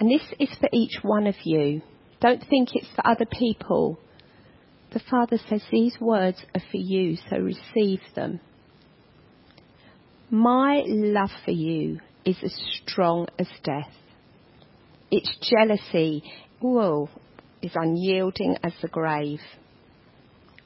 And 0.00 0.10
this 0.10 0.22
is 0.38 0.50
for 0.60 0.68
each 0.72 0.98
one 1.02 1.26
of 1.26 1.36
you. 1.44 1.80
Don't 2.20 2.44
think 2.48 2.70
it's 2.74 2.88
for 2.94 3.06
other 3.06 3.26
people. 3.26 3.98
The 4.92 5.00
Father 5.10 5.38
says 5.48 5.62
these 5.70 5.96
words 6.00 6.38
are 6.54 6.62
for 6.70 6.76
you, 6.76 7.16
so 7.30 7.38
receive 7.38 8.00
them. 8.14 8.40
My 10.30 10.82
love 10.86 11.30
for 11.46 11.52
you 11.52 12.00
is 12.26 12.36
as 12.42 12.54
strong 12.82 13.28
as 13.38 13.48
death. 13.64 13.90
Its 15.10 15.34
jealousy, 15.40 16.22
whoa, 16.60 17.08
is 17.62 17.72
unyielding 17.74 18.58
as 18.62 18.74
the 18.82 18.88
grave. 18.88 19.40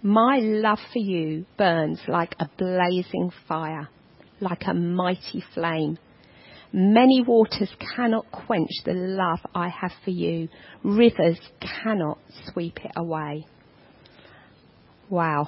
My 0.03 0.39
love 0.39 0.81
for 0.93 0.99
you 0.99 1.47
burns 1.57 2.01
like 2.09 2.35
a 2.41 2.51
blazing 2.59 3.31
fire, 3.47 3.89
like 4.41 4.65
a 4.67 4.75
mighty 4.75 5.45
flame. 5.55 5.97
Many 6.73 7.23
waters 7.23 7.71
cannot 7.95 8.33
quench 8.33 8.71
the 8.85 8.95
love 8.95 9.39
I 9.55 9.69
have 9.69 9.93
for 10.03 10.11
you. 10.11 10.49
Rivers 10.83 11.39
cannot 11.61 12.19
sweep 12.47 12.79
it 12.85 12.93
away. 12.97 13.47
Wow. 15.09 15.47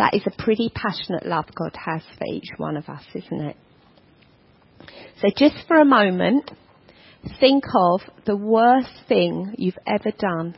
That 0.00 0.14
is 0.14 0.22
a 0.24 0.30
pretty 0.42 0.72
passionate 0.74 1.26
love 1.26 1.44
God 1.54 1.76
has 1.76 2.00
for 2.16 2.24
each 2.26 2.48
one 2.56 2.78
of 2.78 2.88
us, 2.88 3.02
isn't 3.14 3.40
it? 3.42 3.56
So 5.20 5.28
just 5.36 5.56
for 5.68 5.76
a 5.76 5.84
moment, 5.84 6.50
think 7.38 7.64
of 7.76 8.00
the 8.24 8.34
worst 8.34 8.94
thing 9.10 9.54
you've 9.58 9.76
ever 9.86 10.10
done. 10.18 10.56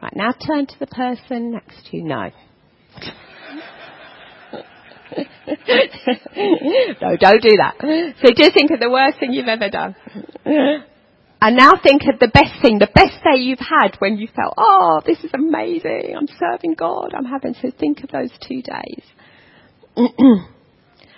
Right, 0.00 0.14
now 0.14 0.30
turn 0.30 0.66
to 0.66 0.78
the 0.78 0.86
person 0.86 1.50
next 1.50 1.86
to 1.90 1.96
you. 1.96 2.04
No. 2.04 2.30
no, 7.02 7.16
don't 7.16 7.42
do 7.42 7.56
that. 7.56 8.14
So 8.22 8.32
just 8.36 8.54
think 8.54 8.70
of 8.70 8.78
the 8.78 8.88
worst 8.88 9.18
thing 9.18 9.32
you've 9.32 9.48
ever 9.48 9.68
done. 9.68 9.96
And 11.40 11.56
now 11.56 11.72
think 11.80 12.02
of 12.12 12.18
the 12.18 12.28
best 12.28 12.60
thing, 12.60 12.78
the 12.78 12.90
best 12.92 13.22
day 13.22 13.40
you've 13.40 13.60
had 13.60 13.96
when 14.00 14.18
you 14.18 14.26
felt, 14.34 14.54
oh, 14.58 15.00
this 15.06 15.18
is 15.22 15.30
amazing. 15.32 16.14
I'm 16.16 16.26
serving 16.38 16.74
God. 16.74 17.14
I'm 17.16 17.24
having 17.24 17.54
to 17.54 17.70
think 17.70 18.02
of 18.02 18.10
those 18.10 18.32
two 18.46 18.62
days. 18.62 19.02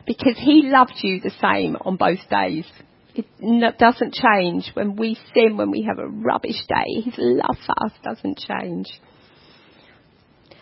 because 0.07 0.37
He 0.37 0.63
loved 0.65 0.95
you 1.03 1.21
the 1.21 1.33
same 1.41 1.77
on 1.81 1.97
both 1.97 2.29
days. 2.29 2.67
It 3.15 3.79
doesn't 3.79 4.15
change. 4.15 4.71
When 4.75 4.97
we 4.97 5.19
sin, 5.35 5.57
when 5.57 5.71
we 5.71 5.83
have 5.89 5.99
a 5.99 6.07
rubbish 6.07 6.67
day, 6.69 7.01
His 7.03 7.15
love 7.17 7.57
for 7.67 7.85
us 7.85 7.93
doesn't 8.05 8.39
change. 8.39 8.87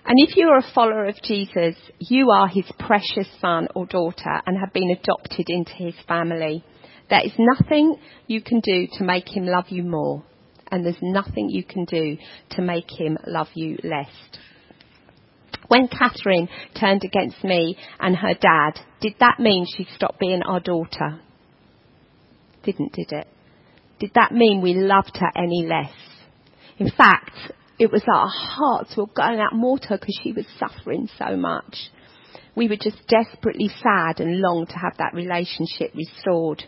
And 0.05 0.17
if 0.27 0.37
you 0.37 0.49
are 0.49 0.59
a 0.59 0.73
follower 0.75 1.07
of 1.07 1.21
Jesus, 1.23 1.75
you 1.99 2.31
are 2.31 2.49
His 2.49 2.65
precious 2.79 3.29
son 3.41 3.69
or 3.75 3.87
daughter 3.87 4.41
and 4.47 4.57
have 4.59 4.73
been 4.73 4.91
adopted 4.91 5.47
into 5.49 5.73
His 5.73 5.95
family. 6.07 6.65
There 7.11 7.25
is 7.25 7.33
nothing 7.39 7.97
you 8.27 8.43
can 8.43 8.61
do 8.61 8.87
to 8.95 9.05
make 9.05 9.29
him 9.29 9.47
love 9.47 9.67
you 9.69 9.83
more, 9.83 10.23
and 10.71 10.85
there's 10.85 11.01
nothing 11.01 11.49
you 11.49 11.65
can 11.65 11.85
do 11.85 12.19
to 12.51 12.63
make 12.63 12.91
him 12.91 13.17
love 13.27 13.49
you 13.55 13.79
less. 13.83 14.11
When 15.69 15.89
Catherine 15.89 16.49
turned 16.79 17.03
against 17.05 17.45
me 17.45 17.77
and 18.01 18.17
her 18.17 18.35
dad, 18.35 18.81
did 19.01 19.15
that 19.21 19.39
mean 19.39 19.67
she 19.77 19.87
stopped 19.95 20.19
being 20.19 20.43
our 20.43 20.61
daughter? 20.61 21.21
Didn't, 22.63 22.93
did 22.93 23.13
it? 23.13 23.27
Did 24.01 24.13
that 24.15 24.33
mean 24.33 24.61
we 24.63 24.75
loved 24.75 25.17
her 25.19 25.31
any 25.37 25.67
less? 25.67 25.93
In 26.79 26.91
fact, 26.91 27.33
it 27.79 27.91
was 27.91 28.03
our 28.13 28.29
hearts 28.29 28.97
were 28.97 29.07
going 29.07 29.41
out 29.41 29.55
more 29.55 29.79
to 29.79 29.89
her 29.89 29.99
because 29.99 30.19
she 30.23 30.33
was 30.33 30.47
suffering 30.59 31.09
so 31.19 31.37
much. 31.37 31.91
We 32.55 32.69
were 32.69 32.77
just 32.77 33.07
desperately 33.09 33.69
sad 33.69 34.21
and 34.21 34.41
longed 34.41 34.69
to 34.71 34.79
have 34.79 34.97
that 34.99 35.15
relationship 35.15 35.93
restored. 35.95 36.65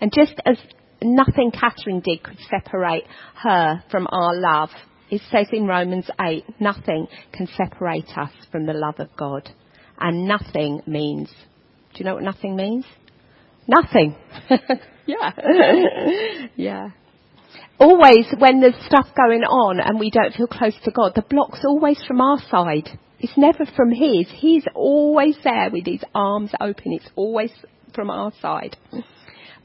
And 0.00 0.12
just 0.14 0.34
as 0.44 0.56
nothing 1.02 1.50
Catherine 1.50 2.00
did 2.00 2.22
could 2.22 2.38
separate 2.50 3.04
her 3.42 3.82
from 3.90 4.06
our 4.10 4.34
love, 4.34 4.70
it 5.10 5.22
says 5.30 5.48
in 5.52 5.66
Romans 5.66 6.08
8, 6.20 6.44
nothing 6.60 7.08
can 7.32 7.48
separate 7.56 8.08
us 8.16 8.30
from 8.52 8.66
the 8.66 8.72
love 8.72 9.00
of 9.00 9.08
God. 9.16 9.50
And 9.98 10.26
nothing 10.26 10.82
means, 10.86 11.28
do 11.92 11.98
you 11.98 12.04
know 12.04 12.14
what 12.14 12.22
nothing 12.22 12.56
means? 12.56 12.84
Nothing. 13.66 14.16
yeah. 15.06 15.32
yeah. 16.56 16.90
Always 17.78 18.26
when 18.38 18.60
there's 18.60 18.74
stuff 18.86 19.08
going 19.16 19.42
on 19.42 19.80
and 19.80 19.98
we 19.98 20.10
don't 20.10 20.34
feel 20.34 20.46
close 20.46 20.74
to 20.84 20.90
God, 20.90 21.12
the 21.14 21.22
block's 21.22 21.64
always 21.64 22.02
from 22.06 22.20
our 22.20 22.38
side. 22.50 22.88
It's 23.18 23.36
never 23.36 23.66
from 23.76 23.90
His. 23.90 24.26
He's 24.32 24.64
always 24.74 25.36
there 25.44 25.70
with 25.70 25.86
His 25.86 26.02
arms 26.14 26.52
open. 26.60 26.92
It's 26.92 27.08
always 27.16 27.52
from 27.94 28.10
our 28.10 28.32
side. 28.40 28.76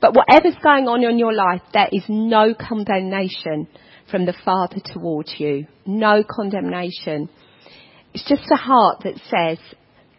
But 0.01 0.15
whatever's 0.15 0.59
going 0.61 0.87
on 0.87 1.03
in 1.03 1.17
your 1.17 1.33
life, 1.33 1.61
there 1.73 1.89
is 1.91 2.03
no 2.09 2.53
condemnation 2.53 3.67
from 4.09 4.25
the 4.25 4.35
Father 4.43 4.77
towards 4.83 5.35
you. 5.37 5.67
No 5.85 6.23
condemnation. 6.29 7.29
It's 8.13 8.27
just 8.27 8.49
a 8.51 8.57
heart 8.57 9.03
that 9.03 9.19
says, 9.29 9.57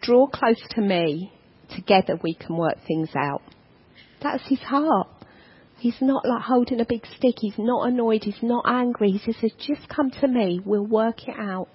draw 0.01 0.27
close 0.27 0.61
to 0.71 0.81
me, 0.81 1.31
together 1.75 2.19
we 2.21 2.33
can 2.33 2.57
work 2.57 2.77
things 2.87 3.09
out. 3.15 3.41
That's 4.21 4.47
his 4.47 4.59
heart. 4.59 5.07
He's 5.79 6.01
not 6.01 6.27
like 6.27 6.41
holding 6.41 6.79
a 6.81 6.85
big 6.85 7.05
stick. 7.17 7.35
He's 7.39 7.57
not 7.59 7.87
annoyed. 7.87 8.23
He's 8.23 8.41
not 8.41 8.65
angry. 8.67 9.11
He 9.11 9.31
says, 9.31 9.51
just 9.59 9.87
come 9.87 10.09
to 10.21 10.27
me. 10.27 10.59
We'll 10.63 10.85
work 10.85 11.27
it 11.27 11.35
out. 11.37 11.69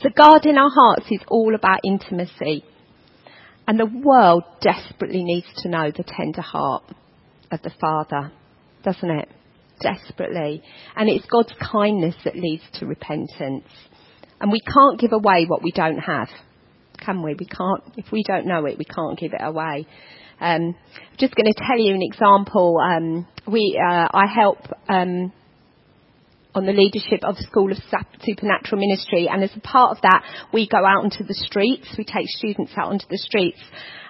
So 0.00 0.08
guarding 0.16 0.56
our 0.56 0.70
hearts 0.70 1.06
is 1.10 1.20
all 1.28 1.54
about 1.54 1.80
intimacy. 1.84 2.64
And 3.70 3.78
the 3.78 3.86
world 3.86 4.42
desperately 4.60 5.22
needs 5.22 5.46
to 5.58 5.68
know 5.68 5.92
the 5.96 6.02
tender 6.02 6.40
heart 6.40 6.82
of 7.52 7.62
the 7.62 7.70
Father, 7.80 8.32
doesn't 8.82 9.10
it? 9.10 9.28
Desperately. 9.80 10.60
And 10.96 11.08
it's 11.08 11.24
God's 11.26 11.52
kindness 11.70 12.16
that 12.24 12.34
leads 12.34 12.64
to 12.80 12.86
repentance. 12.86 13.68
And 14.40 14.50
we 14.50 14.58
can't 14.58 14.98
give 14.98 15.12
away 15.12 15.44
what 15.46 15.62
we 15.62 15.70
don't 15.70 16.00
have, 16.00 16.26
can 16.98 17.22
we? 17.22 17.34
We 17.34 17.46
can't, 17.46 17.84
if 17.96 18.10
we 18.10 18.24
don't 18.26 18.48
know 18.48 18.66
it, 18.66 18.76
we 18.76 18.84
can't 18.84 19.16
give 19.16 19.34
it 19.34 19.40
away. 19.40 19.86
Um, 20.40 20.74
just 21.20 21.36
going 21.36 21.46
to 21.46 21.64
tell 21.64 21.78
you 21.78 21.94
an 21.94 22.02
example. 22.02 22.76
Um, 22.82 23.28
we, 23.46 23.80
uh, 23.80 24.08
I 24.12 24.26
help 24.26 24.58
um, 24.88 25.32
on 26.54 26.66
the 26.66 26.72
leadership 26.72 27.20
of 27.22 27.36
School 27.38 27.72
of 27.72 27.78
Supernatural 28.22 28.80
Ministry, 28.80 29.28
and 29.30 29.42
as 29.42 29.50
a 29.56 29.60
part 29.60 29.96
of 29.96 30.02
that, 30.02 30.22
we 30.52 30.68
go 30.68 30.84
out 30.84 31.04
into 31.04 31.24
the 31.24 31.34
streets. 31.34 31.86
We 31.96 32.04
take 32.04 32.26
students 32.26 32.72
out 32.76 32.88
onto 32.88 33.06
the 33.08 33.18
streets. 33.18 33.60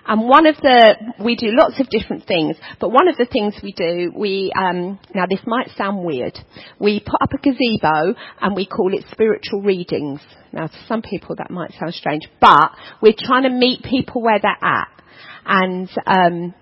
And 0.06 0.28
one 0.28 0.46
of 0.46 0.56
the, 0.56 0.96
we 1.22 1.36
do 1.36 1.48
lots 1.50 1.78
of 1.78 1.88
different 1.90 2.26
things, 2.26 2.56
but 2.80 2.90
one 2.90 3.06
of 3.08 3.16
the 3.16 3.26
things 3.26 3.54
we 3.62 3.72
do, 3.72 4.10
we, 4.16 4.50
um, 4.56 4.98
now 5.14 5.26
this 5.28 5.40
might 5.46 5.68
sound 5.76 6.04
weird, 6.04 6.36
we 6.78 7.00
put 7.00 7.20
up 7.20 7.32
a 7.32 7.38
gazebo 7.38 8.18
and 8.40 8.56
we 8.56 8.66
call 8.66 8.94
it 8.94 9.04
spiritual 9.12 9.60
readings. 9.60 10.20
Now 10.52 10.68
to 10.68 10.84
some 10.88 11.02
people 11.02 11.36
that 11.36 11.50
might 11.50 11.72
sound 11.78 11.94
strange, 11.94 12.22
but 12.40 12.70
we're 13.02 13.14
trying 13.16 13.42
to 13.42 13.50
meet 13.50 13.82
people 13.82 14.22
where 14.22 14.40
they're 14.40 14.56
at. 14.62 14.88
And, 15.44 15.88
um, 16.06 16.54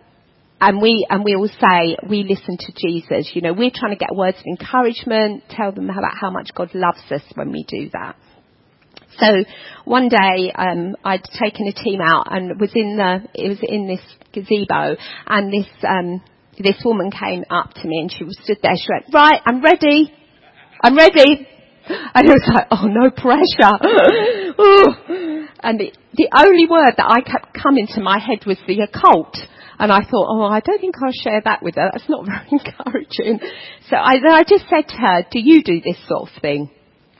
and 0.60 0.80
we 0.82 1.06
and 1.08 1.24
we 1.24 1.34
all 1.34 1.48
say 1.48 1.96
we 2.08 2.24
listen 2.24 2.56
to 2.58 2.72
Jesus. 2.72 3.32
You 3.34 3.42
know, 3.42 3.52
we're 3.52 3.70
trying 3.74 3.92
to 3.92 3.98
get 3.98 4.14
words 4.14 4.38
of 4.38 4.44
encouragement, 4.46 5.44
tell 5.50 5.72
them 5.72 5.88
about 5.90 6.16
how 6.20 6.30
much 6.30 6.50
God 6.54 6.74
loves 6.74 7.02
us 7.10 7.22
when 7.34 7.52
we 7.52 7.64
do 7.68 7.90
that. 7.92 8.16
So 9.18 9.44
one 9.84 10.08
day 10.08 10.52
um, 10.56 10.96
I'd 11.04 11.24
taken 11.24 11.66
a 11.66 11.72
team 11.72 12.00
out 12.00 12.26
and 12.30 12.60
was 12.60 12.72
in 12.74 12.96
the 12.96 13.22
it 13.34 13.48
was 13.48 13.58
in 13.62 13.86
this 13.86 14.00
gazebo 14.32 14.96
and 15.26 15.52
this 15.52 15.68
um, 15.86 16.22
this 16.58 16.76
woman 16.84 17.10
came 17.10 17.44
up 17.50 17.74
to 17.74 17.86
me 17.86 18.00
and 18.00 18.12
she 18.12 18.24
was 18.24 18.38
stood 18.42 18.58
there. 18.62 18.74
She 18.76 18.86
went, 18.90 19.06
"Right, 19.12 19.40
I'm 19.44 19.62
ready. 19.62 20.12
I'm 20.82 20.96
ready." 20.96 21.46
And 21.88 22.28
it 22.28 22.34
was 22.34 22.50
like, 22.52 22.66
"Oh, 22.70 22.86
no 22.86 23.10
pressure." 23.10 23.78
and 25.62 25.80
the, 25.80 25.92
the 26.14 26.28
only 26.36 26.66
word 26.68 26.92
that 26.96 27.06
I 27.08 27.20
kept 27.22 27.54
coming 27.54 27.86
to 27.94 28.00
my 28.02 28.18
head 28.18 28.44
was 28.46 28.58
the 28.66 28.80
occult. 28.80 29.36
And 29.78 29.92
I 29.92 30.00
thought, 30.00 30.26
oh, 30.28 30.42
I 30.42 30.60
don't 30.60 30.80
think 30.80 30.96
I'll 31.02 31.12
share 31.12 31.40
that 31.44 31.62
with 31.62 31.76
her. 31.76 31.90
That's 31.92 32.08
not 32.08 32.26
very 32.26 32.48
encouraging. 32.50 33.40
So 33.88 33.96
I, 33.96 34.16
I 34.28 34.42
just 34.42 34.68
said 34.68 34.88
to 34.88 34.96
her, 34.96 35.26
do 35.30 35.38
you 35.40 35.62
do 35.62 35.80
this 35.80 35.96
sort 36.08 36.30
of 36.30 36.42
thing? 36.42 36.70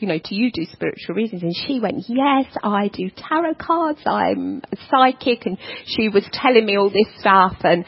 You 0.00 0.08
know, 0.08 0.18
do 0.18 0.34
you 0.34 0.50
do 0.52 0.64
spiritual 0.72 1.16
readings? 1.16 1.42
And 1.42 1.54
she 1.66 1.80
went, 1.80 2.04
yes, 2.08 2.46
I 2.62 2.88
do 2.88 3.10
tarot 3.10 3.54
cards. 3.54 4.00
I'm 4.06 4.62
a 4.70 4.76
psychic. 4.88 5.46
And 5.46 5.58
she 5.86 6.08
was 6.08 6.24
telling 6.32 6.66
me 6.66 6.76
all 6.76 6.90
this 6.90 7.08
stuff. 7.18 7.56
And, 7.64 7.84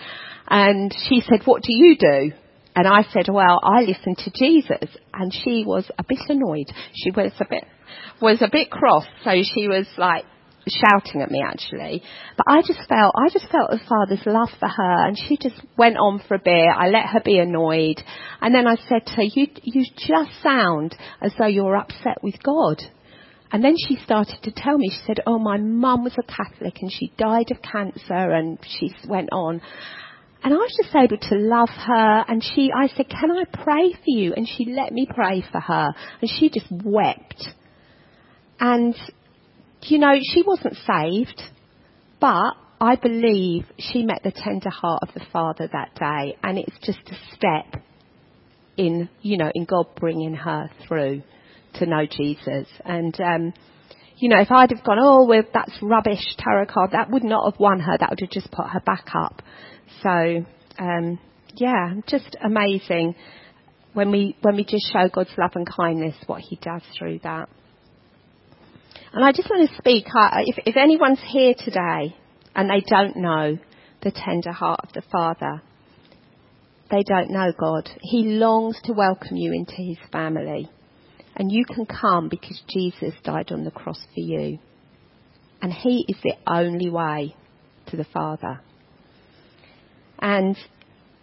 and 0.48 0.94
she 1.08 1.20
said, 1.20 1.42
what 1.44 1.62
do 1.62 1.72
you 1.72 1.96
do? 1.96 2.32
And 2.74 2.86
I 2.86 3.02
said, 3.12 3.26
well, 3.32 3.60
I 3.62 3.82
listen 3.82 4.16
to 4.16 4.30
Jesus. 4.34 4.96
And 5.14 5.32
she 5.32 5.64
was 5.64 5.88
a 5.98 6.04
bit 6.04 6.18
annoyed. 6.28 6.72
She 6.94 7.10
was 7.10 7.32
a 7.38 7.46
bit, 7.48 7.64
was 8.20 8.42
a 8.42 8.48
bit 8.50 8.70
cross. 8.70 9.04
So 9.24 9.30
she 9.54 9.68
was 9.68 9.86
like, 9.96 10.24
shouting 10.68 11.22
at 11.22 11.30
me 11.30 11.42
actually. 11.42 12.02
But 12.36 12.46
I 12.48 12.60
just 12.60 12.80
felt, 12.88 13.14
I 13.16 13.28
just 13.32 13.50
felt 13.50 13.70
the 13.70 13.80
Father's 13.88 14.24
love 14.26 14.50
for 14.58 14.68
her 14.68 15.06
and 15.06 15.16
she 15.16 15.36
just 15.36 15.60
went 15.76 15.96
on 15.96 16.22
for 16.26 16.34
a 16.34 16.38
bit. 16.38 16.68
I 16.74 16.88
let 16.88 17.06
her 17.06 17.20
be 17.20 17.38
annoyed. 17.38 18.02
And 18.40 18.54
then 18.54 18.66
I 18.66 18.76
said 18.88 19.06
to 19.06 19.12
her, 19.12 19.22
you, 19.22 19.46
you 19.62 19.84
just 19.96 20.42
sound 20.42 20.96
as 21.20 21.32
though 21.38 21.46
you're 21.46 21.76
upset 21.76 22.22
with 22.22 22.42
God. 22.42 22.80
And 23.52 23.64
then 23.64 23.74
she 23.88 23.96
started 24.04 24.38
to 24.44 24.52
tell 24.52 24.78
me, 24.78 24.90
she 24.90 25.06
said, 25.06 25.20
oh, 25.26 25.38
my 25.38 25.56
mum 25.56 26.04
was 26.04 26.16
a 26.18 26.22
Catholic 26.22 26.76
and 26.80 26.92
she 26.92 27.12
died 27.18 27.50
of 27.50 27.60
cancer 27.62 28.30
and 28.30 28.58
she 28.78 28.94
went 29.08 29.30
on. 29.32 29.60
And 30.42 30.54
I 30.54 30.56
was 30.56 30.74
just 30.82 30.94
able 30.94 31.18
to 31.18 31.34
love 31.36 31.68
her 31.68 32.24
and 32.28 32.42
she, 32.42 32.70
I 32.74 32.88
said, 32.96 33.08
can 33.10 33.30
I 33.30 33.44
pray 33.44 33.92
for 33.92 34.06
you? 34.06 34.32
And 34.34 34.48
she 34.48 34.66
let 34.66 34.92
me 34.92 35.06
pray 35.12 35.44
for 35.50 35.60
her 35.60 35.88
and 36.20 36.30
she 36.38 36.48
just 36.48 36.66
wept. 36.70 37.48
And 38.58 38.94
you 39.82 39.98
know, 39.98 40.14
she 40.32 40.42
wasn't 40.42 40.76
saved, 40.86 41.42
but 42.20 42.54
I 42.80 42.96
believe 42.96 43.66
she 43.78 44.04
met 44.04 44.22
the 44.22 44.32
tender 44.32 44.70
heart 44.70 45.02
of 45.02 45.14
the 45.14 45.24
Father 45.32 45.68
that 45.72 45.94
day, 45.94 46.36
and 46.42 46.58
it's 46.58 46.76
just 46.82 47.00
a 47.10 47.34
step 47.34 47.82
in, 48.76 49.08
you 49.20 49.36
know, 49.36 49.50
in 49.54 49.64
God 49.64 49.86
bringing 49.96 50.34
her 50.34 50.70
through 50.86 51.22
to 51.74 51.86
know 51.86 52.06
Jesus. 52.06 52.66
And, 52.84 53.18
um, 53.20 53.52
you 54.16 54.28
know, 54.28 54.40
if 54.40 54.50
I'd 54.50 54.70
have 54.70 54.84
gone, 54.84 54.98
oh, 55.00 55.26
well, 55.26 55.42
that's 55.52 55.76
rubbish 55.82 56.24
tarot 56.38 56.66
card, 56.66 56.92
that 56.92 57.10
would 57.10 57.24
not 57.24 57.52
have 57.52 57.60
won 57.60 57.80
her. 57.80 57.96
That 57.98 58.10
would 58.10 58.20
have 58.20 58.30
just 58.30 58.50
put 58.50 58.66
her 58.66 58.80
back 58.80 59.08
up. 59.14 59.42
So, 60.02 60.44
um, 60.78 61.18
yeah, 61.56 61.94
just 62.06 62.36
amazing 62.42 63.14
when 63.92 64.10
we 64.10 64.36
when 64.42 64.56
we 64.56 64.64
just 64.64 64.92
show 64.92 65.08
God's 65.12 65.30
love 65.36 65.52
and 65.54 65.68
kindness, 65.68 66.14
what 66.26 66.40
He 66.40 66.56
does 66.56 66.82
through 66.98 67.20
that. 67.24 67.48
And 69.12 69.24
I 69.24 69.32
just 69.32 69.50
want 69.50 69.68
to 69.68 69.76
speak, 69.76 70.06
uh, 70.06 70.42
if, 70.46 70.56
if 70.66 70.76
anyone's 70.76 71.20
here 71.26 71.54
today 71.58 72.14
and 72.54 72.70
they 72.70 72.80
don't 72.88 73.16
know 73.16 73.58
the 74.02 74.10
tender 74.10 74.52
heart 74.52 74.80
of 74.84 74.92
the 74.92 75.02
Father, 75.10 75.62
they 76.90 77.02
don't 77.02 77.30
know 77.30 77.52
God. 77.58 77.88
He 78.02 78.24
longs 78.24 78.80
to 78.84 78.92
welcome 78.92 79.36
you 79.36 79.52
into 79.52 79.76
his 79.76 79.98
family. 80.12 80.70
And 81.36 81.50
you 81.50 81.64
can 81.64 81.86
come 81.86 82.28
because 82.28 82.60
Jesus 82.68 83.14
died 83.22 83.52
on 83.52 83.64
the 83.64 83.70
cross 83.70 84.00
for 84.14 84.20
you. 84.20 84.58
And 85.62 85.72
he 85.72 86.04
is 86.08 86.16
the 86.22 86.34
only 86.46 86.90
way 86.90 87.34
to 87.86 87.96
the 87.96 88.04
Father. 88.04 88.60
And 90.18 90.56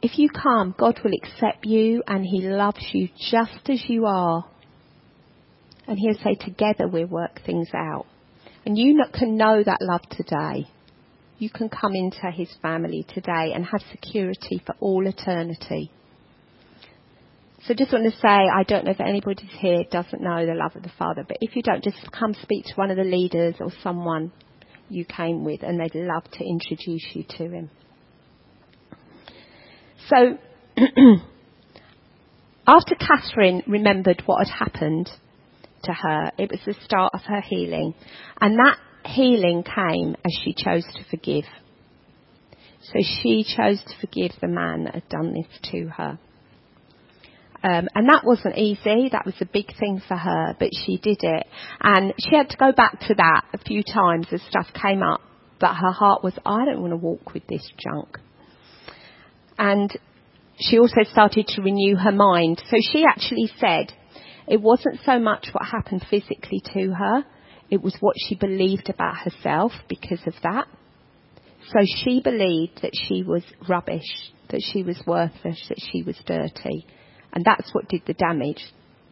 if 0.01 0.17
you 0.17 0.29
come, 0.29 0.73
God 0.77 0.99
will 1.03 1.11
accept 1.23 1.65
you 1.65 2.03
and 2.07 2.23
he 2.25 2.41
loves 2.41 2.85
you 2.93 3.09
just 3.31 3.69
as 3.69 3.83
you 3.87 4.05
are 4.05 4.45
and 5.87 5.97
he'll 5.97 6.21
say, 6.23 6.35
together 6.35 6.87
we'll 6.87 7.07
work 7.07 7.41
things 7.45 7.69
out. 7.73 8.05
And 8.65 8.77
you 8.77 9.01
can 9.13 9.37
know 9.37 9.63
that 9.63 9.81
love 9.81 10.01
today. 10.11 10.67
You 11.39 11.49
can 11.49 11.69
come 11.69 11.93
into 11.93 12.29
his 12.31 12.49
family 12.61 13.05
today 13.13 13.53
and 13.53 13.65
have 13.65 13.81
security 13.91 14.61
for 14.65 14.75
all 14.79 15.07
eternity. 15.07 15.91
So 17.65 17.73
just 17.73 17.91
want 17.91 18.11
to 18.11 18.19
say, 18.19 18.27
I 18.27 18.63
don't 18.67 18.85
know 18.85 18.91
if 18.91 18.99
anybody's 18.99 19.49
here 19.59 19.83
doesn't 19.89 20.21
know 20.21 20.45
the 20.45 20.53
love 20.53 20.75
of 20.75 20.83
the 20.83 20.91
Father, 20.97 21.23
but 21.27 21.37
if 21.41 21.55
you 21.55 21.61
don't, 21.61 21.83
just 21.83 22.11
come 22.11 22.33
speak 22.41 22.65
to 22.65 22.73
one 22.75 22.91
of 22.91 22.97
the 22.97 23.03
leaders 23.03 23.55
or 23.59 23.71
someone 23.83 24.31
you 24.89 25.05
came 25.05 25.43
with 25.43 25.63
and 25.63 25.79
they'd 25.79 25.95
love 25.95 26.23
to 26.31 26.43
introduce 26.45 27.05
you 27.13 27.23
to 27.37 27.49
him. 27.49 27.69
So, 30.09 30.37
after 32.67 32.95
Catherine 32.95 33.63
remembered 33.67 34.23
what 34.25 34.47
had 34.47 34.53
happened, 34.53 35.09
to 35.87 35.93
her. 35.93 36.31
It 36.37 36.51
was 36.51 36.61
the 36.65 36.75
start 36.85 37.13
of 37.13 37.21
her 37.25 37.41
healing. 37.41 37.95
And 38.39 38.57
that 38.57 38.77
healing 39.05 39.63
came 39.63 40.15
as 40.25 40.31
she 40.43 40.53
chose 40.53 40.83
to 40.95 41.03
forgive. 41.09 41.45
So 42.81 42.99
she 43.01 43.43
chose 43.43 43.83
to 43.83 43.99
forgive 43.99 44.31
the 44.39 44.47
man 44.47 44.85
that 44.85 44.93
had 44.93 45.09
done 45.09 45.33
this 45.33 45.71
to 45.71 45.87
her. 45.97 46.19
Um, 47.63 47.87
and 47.95 48.07
that 48.07 48.23
wasn't 48.23 48.57
easy. 48.57 49.09
That 49.11 49.25
was 49.25 49.35
a 49.41 49.45
big 49.45 49.75
thing 49.79 50.01
for 50.07 50.15
her, 50.15 50.55
but 50.59 50.69
she 50.85 50.97
did 50.97 51.19
it. 51.21 51.47
And 51.81 52.13
she 52.19 52.35
had 52.35 52.49
to 52.49 52.57
go 52.57 52.71
back 52.71 52.99
to 53.07 53.15
that 53.15 53.41
a 53.53 53.57
few 53.57 53.83
times 53.83 54.27
as 54.31 54.41
stuff 54.43 54.67
came 54.79 55.01
up. 55.01 55.21
But 55.59 55.73
her 55.75 55.91
heart 55.91 56.23
was, 56.23 56.33
I 56.45 56.65
don't 56.65 56.81
want 56.81 56.93
to 56.93 56.97
walk 56.97 57.33
with 57.33 57.47
this 57.47 57.67
junk. 57.77 58.19
And 59.57 59.91
she 60.59 60.77
also 60.77 61.01
started 61.11 61.47
to 61.47 61.61
renew 61.61 61.95
her 61.95 62.11
mind. 62.11 62.61
So 62.69 62.77
she 62.79 63.05
actually 63.09 63.49
said, 63.59 63.91
it 64.47 64.61
wasn't 64.61 64.99
so 65.05 65.19
much 65.19 65.47
what 65.51 65.67
happened 65.67 66.05
physically 66.09 66.61
to 66.73 66.93
her, 66.93 67.25
it 67.69 67.81
was 67.81 67.95
what 67.99 68.15
she 68.17 68.35
believed 68.35 68.89
about 68.89 69.17
herself 69.17 69.71
because 69.89 70.21
of 70.25 70.33
that. 70.43 70.67
So 71.69 71.79
she 72.03 72.21
believed 72.21 72.81
that 72.81 72.93
she 72.93 73.23
was 73.23 73.43
rubbish, 73.67 74.31
that 74.49 74.61
she 74.71 74.83
was 74.83 75.01
worthless, 75.05 75.61
that 75.67 75.81
she 75.91 76.01
was 76.01 76.17
dirty. 76.25 76.85
And 77.33 77.43
that's 77.43 77.73
what 77.73 77.89
did 77.89 78.03
the 78.07 78.13
damage, 78.13 78.63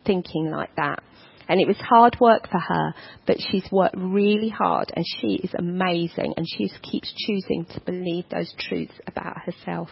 thinking 0.06 0.50
like 0.52 0.74
that. 0.78 1.04
And 1.48 1.60
it 1.60 1.68
was 1.68 1.78
hard 1.78 2.18
work 2.20 2.50
for 2.50 2.60
her, 2.60 2.94
but 3.28 3.38
she's 3.40 3.68
worked 3.72 3.98
really 3.98 4.50
hard 4.50 4.92
and 4.96 5.06
she 5.20 5.36
is 5.44 5.54
amazing 5.58 6.34
and 6.38 6.46
she 6.50 6.70
keeps 6.82 7.14
choosing 7.28 7.66
to 7.66 7.82
believe 7.82 8.26
those 8.32 8.52
truths 8.58 8.96
about 9.06 9.38
herself. 9.42 9.90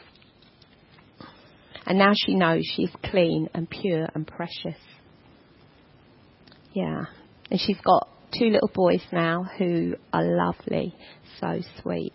And 1.85 1.99
now 1.99 2.13
she 2.15 2.33
knows 2.33 2.63
she's 2.75 2.89
clean 3.03 3.49
and 3.53 3.69
pure 3.69 4.07
and 4.15 4.25
precious. 4.25 4.79
Yeah. 6.73 7.05
And 7.51 7.59
she's 7.59 7.79
got 7.83 8.09
two 8.37 8.49
little 8.49 8.71
boys 8.73 9.01
now 9.11 9.43
who 9.57 9.95
are 10.11 10.23
lovely, 10.23 10.95
so 11.39 11.61
sweet. 11.81 12.13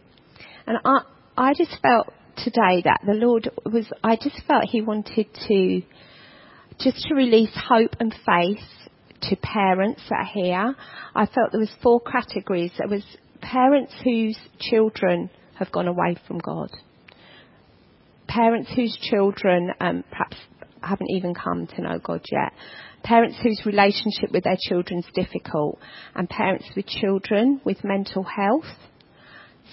And 0.67 0.79
I, 0.85 1.01
I 1.37 1.55
just 1.55 1.77
felt 1.81 2.09
today 2.37 2.83
that 2.85 3.01
the 3.07 3.15
Lord 3.15 3.51
was, 3.65 3.87
I 4.03 4.17
just 4.17 4.43
felt 4.47 4.65
He 4.65 4.83
wanted 4.83 5.27
to, 5.47 5.83
just 6.81 7.07
to 7.09 7.15
release 7.15 7.51
hope 7.55 7.97
and 8.01 8.15
faith 8.27 8.59
to 9.23 9.37
parents 9.37 10.03
that 10.11 10.17
are 10.17 10.33
here. 10.33 10.77
I 11.15 11.27
felt 11.27 11.53
there 11.53 11.61
was 11.61 11.75
four 11.83 12.01
categories. 12.01 12.73
There 12.79 12.89
was 12.89 13.05
parents 13.41 13.93
whose 14.05 14.39
children 14.61 15.31
have 15.59 15.73
gone 15.73 15.89
away 15.89 16.17
from 16.27 16.39
God. 16.39 16.71
Parents 18.29 18.71
whose 18.75 18.97
children 19.01 19.71
um, 19.81 20.05
perhaps 20.11 20.37
haven't 20.83 21.11
even 21.11 21.35
come 21.35 21.67
to 21.67 21.83
know 21.83 21.99
God 22.03 22.25
yet. 22.31 22.53
Parents 23.03 23.37
whose 23.43 23.63
relationship 23.65 24.33
with 24.33 24.45
their 24.45 24.59
children 24.69 25.01
is 25.01 25.07
difficult. 25.15 25.79
And 26.15 26.29
parents 26.29 26.67
with 26.75 26.87
children 26.87 27.61
with 27.65 27.85
mental 27.85 28.25
health 28.25 28.67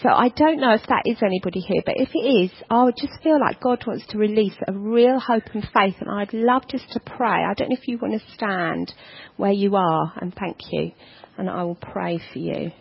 so 0.02 0.10
I 0.10 0.28
don't 0.28 0.60
know 0.60 0.74
if 0.74 0.86
that 0.90 1.04
is 1.06 1.18
anybody 1.24 1.62
here, 1.62 1.82
but 1.86 1.96
if 1.98 2.10
it 2.14 2.20
is, 2.20 2.52
I 2.70 2.84
would 2.84 2.98
just 3.00 3.22
feel 3.24 3.40
like 3.40 3.62
God 3.62 3.82
wants 3.88 4.06
to 4.10 4.18
release 4.18 4.56
a 4.68 4.74
real 4.74 5.20
hope 5.20 5.44
and 5.54 5.64
faith, 5.74 5.96
and 6.02 6.10
I'd 6.10 6.34
love 6.34 6.64
just 6.70 6.92
to 6.92 7.00
pray. 7.00 7.46
I 7.46 7.54
don't 7.54 7.70
know 7.70 7.78
if 7.80 7.88
you 7.88 7.98
want 7.98 8.20
to 8.20 8.34
stand 8.34 8.94
where 9.38 9.54
you 9.54 9.78
are, 9.78 10.12
and 10.18 10.36
thank 10.36 10.58
you, 10.72 10.92
and 11.38 11.50
I 11.50 11.64
will 11.64 11.76
pray 11.76 12.20
for 12.34 12.40
you. 12.40 12.72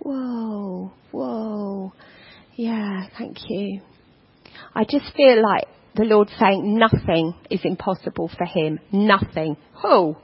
Whoa, 0.00 0.92
whoa. 1.10 1.92
Yeah, 2.56 3.06
thank 3.18 3.38
you. 3.48 3.80
I 4.74 4.84
just 4.84 5.14
feel 5.16 5.42
like 5.42 5.64
the 5.96 6.04
Lord 6.04 6.28
saying 6.38 6.78
nothing 6.78 7.34
is 7.50 7.60
impossible 7.64 8.30
for 8.36 8.44
him. 8.44 8.78
Nothing. 8.92 9.56
Oh. 9.82 10.18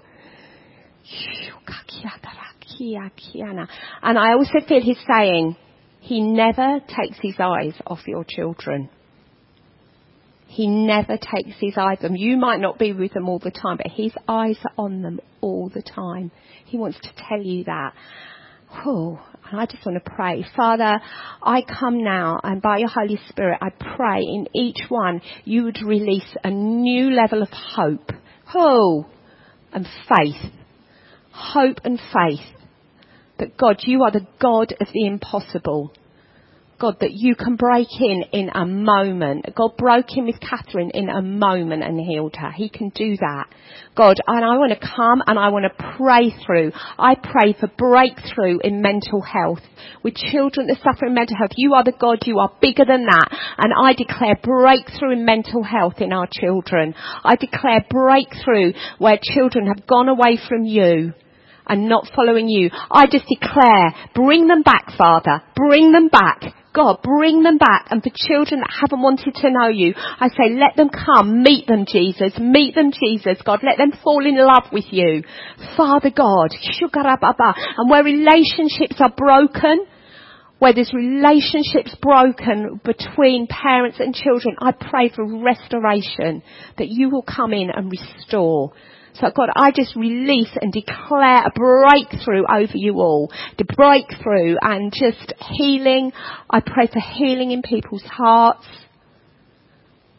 And 4.02 4.18
I 4.18 4.32
also 4.32 4.60
feel 4.66 4.80
he's 4.80 5.04
saying, 5.08 5.56
he 6.00 6.20
never 6.20 6.80
takes 6.80 7.18
his 7.20 7.34
eyes 7.38 7.74
off 7.86 8.06
your 8.06 8.24
children. 8.28 8.88
He 10.46 10.66
never 10.66 11.16
takes 11.16 11.56
his 11.60 11.74
eyes 11.76 11.98
on 12.02 12.12
them. 12.12 12.16
You 12.16 12.36
might 12.36 12.60
not 12.60 12.78
be 12.78 12.92
with 12.92 13.12
them 13.12 13.28
all 13.28 13.38
the 13.38 13.50
time, 13.50 13.76
but 13.76 13.86
his 13.88 14.12
eyes 14.26 14.56
are 14.64 14.84
on 14.84 15.02
them 15.02 15.20
all 15.40 15.68
the 15.68 15.82
time. 15.82 16.32
He 16.64 16.76
wants 16.76 16.98
to 17.00 17.10
tell 17.28 17.40
you 17.40 17.64
that. 17.64 17.92
Oh, 18.72 19.20
I 19.52 19.66
just 19.66 19.84
want 19.84 20.02
to 20.02 20.10
pray. 20.10 20.44
Father, 20.56 21.00
I 21.42 21.62
come 21.62 22.04
now 22.04 22.38
and 22.42 22.62
by 22.62 22.78
your 22.78 22.88
Holy 22.88 23.18
Spirit, 23.28 23.58
I 23.60 23.70
pray 23.70 24.20
in 24.20 24.46
each 24.54 24.88
one 24.88 25.20
you 25.44 25.64
would 25.64 25.82
release 25.82 26.36
a 26.44 26.50
new 26.50 27.10
level 27.10 27.42
of 27.42 27.48
hope. 27.50 28.12
Oh, 28.54 29.06
and 29.72 29.86
faith. 30.08 30.52
Hope 31.32 31.78
and 31.84 31.98
faith 31.98 32.46
that 33.38 33.56
God, 33.56 33.80
you 33.82 34.02
are 34.04 34.10
the 34.10 34.26
God 34.40 34.74
of 34.80 34.88
the 34.92 35.06
impossible. 35.06 35.92
God, 36.80 36.96
that 37.00 37.12
you 37.12 37.36
can 37.36 37.56
break 37.56 37.88
in 38.00 38.24
in 38.32 38.50
a 38.54 38.64
moment. 38.64 39.46
God 39.54 39.76
broke 39.76 40.16
in 40.16 40.24
with 40.24 40.40
Catherine 40.40 40.90
in 40.94 41.10
a 41.10 41.20
moment 41.20 41.82
and 41.82 42.00
healed 42.00 42.34
her. 42.36 42.50
He 42.50 42.70
can 42.70 42.88
do 42.94 43.16
that. 43.18 43.46
God, 43.94 44.16
and 44.26 44.44
I 44.44 44.56
want 44.56 44.72
to 44.72 44.78
come 44.96 45.22
and 45.26 45.38
I 45.38 45.50
want 45.50 45.66
to 45.66 45.94
pray 45.98 46.34
through. 46.44 46.72
I 46.98 47.14
pray 47.16 47.54
for 47.58 47.68
breakthrough 47.68 48.58
in 48.64 48.80
mental 48.80 49.20
health. 49.20 49.60
With 50.02 50.14
children 50.14 50.68
that 50.68 50.78
suffer 50.82 51.06
in 51.06 51.14
mental 51.14 51.36
health, 51.36 51.52
you 51.56 51.74
are 51.74 51.84
the 51.84 51.92
God, 51.92 52.20
you 52.24 52.38
are 52.38 52.52
bigger 52.62 52.86
than 52.86 53.04
that. 53.04 53.28
And 53.58 53.72
I 53.76 53.92
declare 53.92 54.36
breakthrough 54.42 55.12
in 55.12 55.24
mental 55.26 55.62
health 55.62 56.00
in 56.00 56.12
our 56.12 56.28
children. 56.32 56.94
I 56.96 57.36
declare 57.36 57.84
breakthrough 57.90 58.72
where 58.98 59.18
children 59.20 59.66
have 59.66 59.86
gone 59.86 60.08
away 60.08 60.38
from 60.48 60.64
you 60.64 61.12
and 61.66 61.88
not 61.88 62.10
following 62.16 62.48
you. 62.48 62.70
I 62.90 63.06
just 63.06 63.26
declare, 63.28 63.94
bring 64.14 64.48
them 64.48 64.62
back, 64.62 64.92
Father. 64.96 65.42
Bring 65.54 65.92
them 65.92 66.08
back. 66.08 66.54
God, 66.72 67.02
bring 67.02 67.42
them 67.42 67.58
back. 67.58 67.88
And 67.90 68.02
for 68.02 68.10
children 68.14 68.60
that 68.60 68.70
haven't 68.80 69.02
wanted 69.02 69.34
to 69.34 69.50
know 69.50 69.68
you, 69.68 69.94
I 69.96 70.28
say, 70.28 70.54
let 70.54 70.76
them 70.76 70.90
come. 70.90 71.42
Meet 71.42 71.66
them, 71.66 71.84
Jesus. 71.86 72.38
Meet 72.38 72.74
them, 72.74 72.92
Jesus. 72.92 73.42
God, 73.44 73.60
let 73.62 73.78
them 73.78 73.92
fall 74.04 74.24
in 74.24 74.36
love 74.36 74.64
with 74.72 74.86
you. 74.90 75.24
Father 75.76 76.10
God, 76.10 76.54
and 76.54 77.90
where 77.90 78.04
relationships 78.04 78.96
are 79.00 79.12
broken, 79.16 79.86
where 80.58 80.74
there's 80.74 80.92
relationships 80.92 81.96
broken 82.00 82.80
between 82.84 83.46
parents 83.48 83.98
and 83.98 84.14
children, 84.14 84.56
I 84.60 84.72
pray 84.72 85.08
for 85.08 85.24
restoration, 85.42 86.42
that 86.78 86.88
you 86.88 87.10
will 87.10 87.22
come 87.22 87.52
in 87.52 87.70
and 87.70 87.90
restore. 87.90 88.72
So 89.20 89.30
God, 89.34 89.50
I 89.54 89.70
just 89.70 89.94
release 89.96 90.50
and 90.60 90.72
declare 90.72 91.44
a 91.44 91.50
breakthrough 91.54 92.44
over 92.50 92.76
you 92.76 92.94
all. 92.94 93.30
The 93.58 93.64
breakthrough 93.64 94.56
and 94.62 94.92
just 94.92 95.34
healing. 95.50 96.12
I 96.48 96.60
pray 96.60 96.86
for 96.86 97.00
healing 97.00 97.50
in 97.50 97.60
people's 97.60 98.04
hearts. 98.04 98.66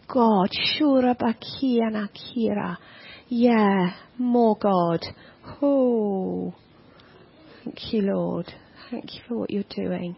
God, 0.07 0.51
Shura 0.51 1.17
Bakiana 1.17 2.09
Kira. 2.11 2.77
Yeah, 3.27 3.93
more 4.17 4.57
God. 4.57 5.03
Oh, 5.61 6.53
thank 7.63 7.93
you, 7.93 8.01
Lord. 8.01 8.53
Thank 8.91 9.15
you 9.15 9.21
for 9.27 9.37
what 9.37 9.49
you're 9.49 9.63
doing. 9.69 10.15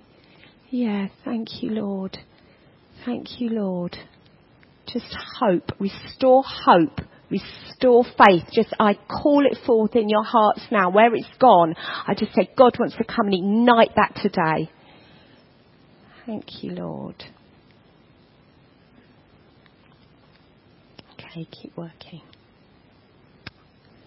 Yeah, 0.72 1.08
thank 1.24 1.62
you, 1.62 1.69
Lord. 1.69 2.17
Thank 3.06 3.39
you, 3.39 3.50
Lord. 3.50 3.96
Just 4.88 5.15
hope. 5.39 5.72
Restore 5.80 6.43
hope 6.43 7.00
Restore 7.30 8.04
faith. 8.04 8.44
Just, 8.54 8.74
I 8.80 8.94
call 8.94 9.46
it 9.46 9.58
forth 9.66 9.96
in 9.96 10.10
your 10.10 10.24
hearts 10.24 10.62
now. 10.72 10.90
Where 10.92 11.14
it's 11.16 11.28
gone, 11.40 11.76
I 11.78 12.14
just 12.14 12.34
say, 12.34 12.50
God 12.58 12.78
wants 12.80 12.96
to 12.98 13.04
come 13.04 13.28
and 13.28 13.34
ignite 13.34 13.96
that 13.96 14.16
today. 14.22 14.70
Thank 16.26 16.64
you, 16.64 16.72
Lord. 16.72 17.16
Okay, 21.14 21.48
keep 21.52 21.76
working. 21.76 22.22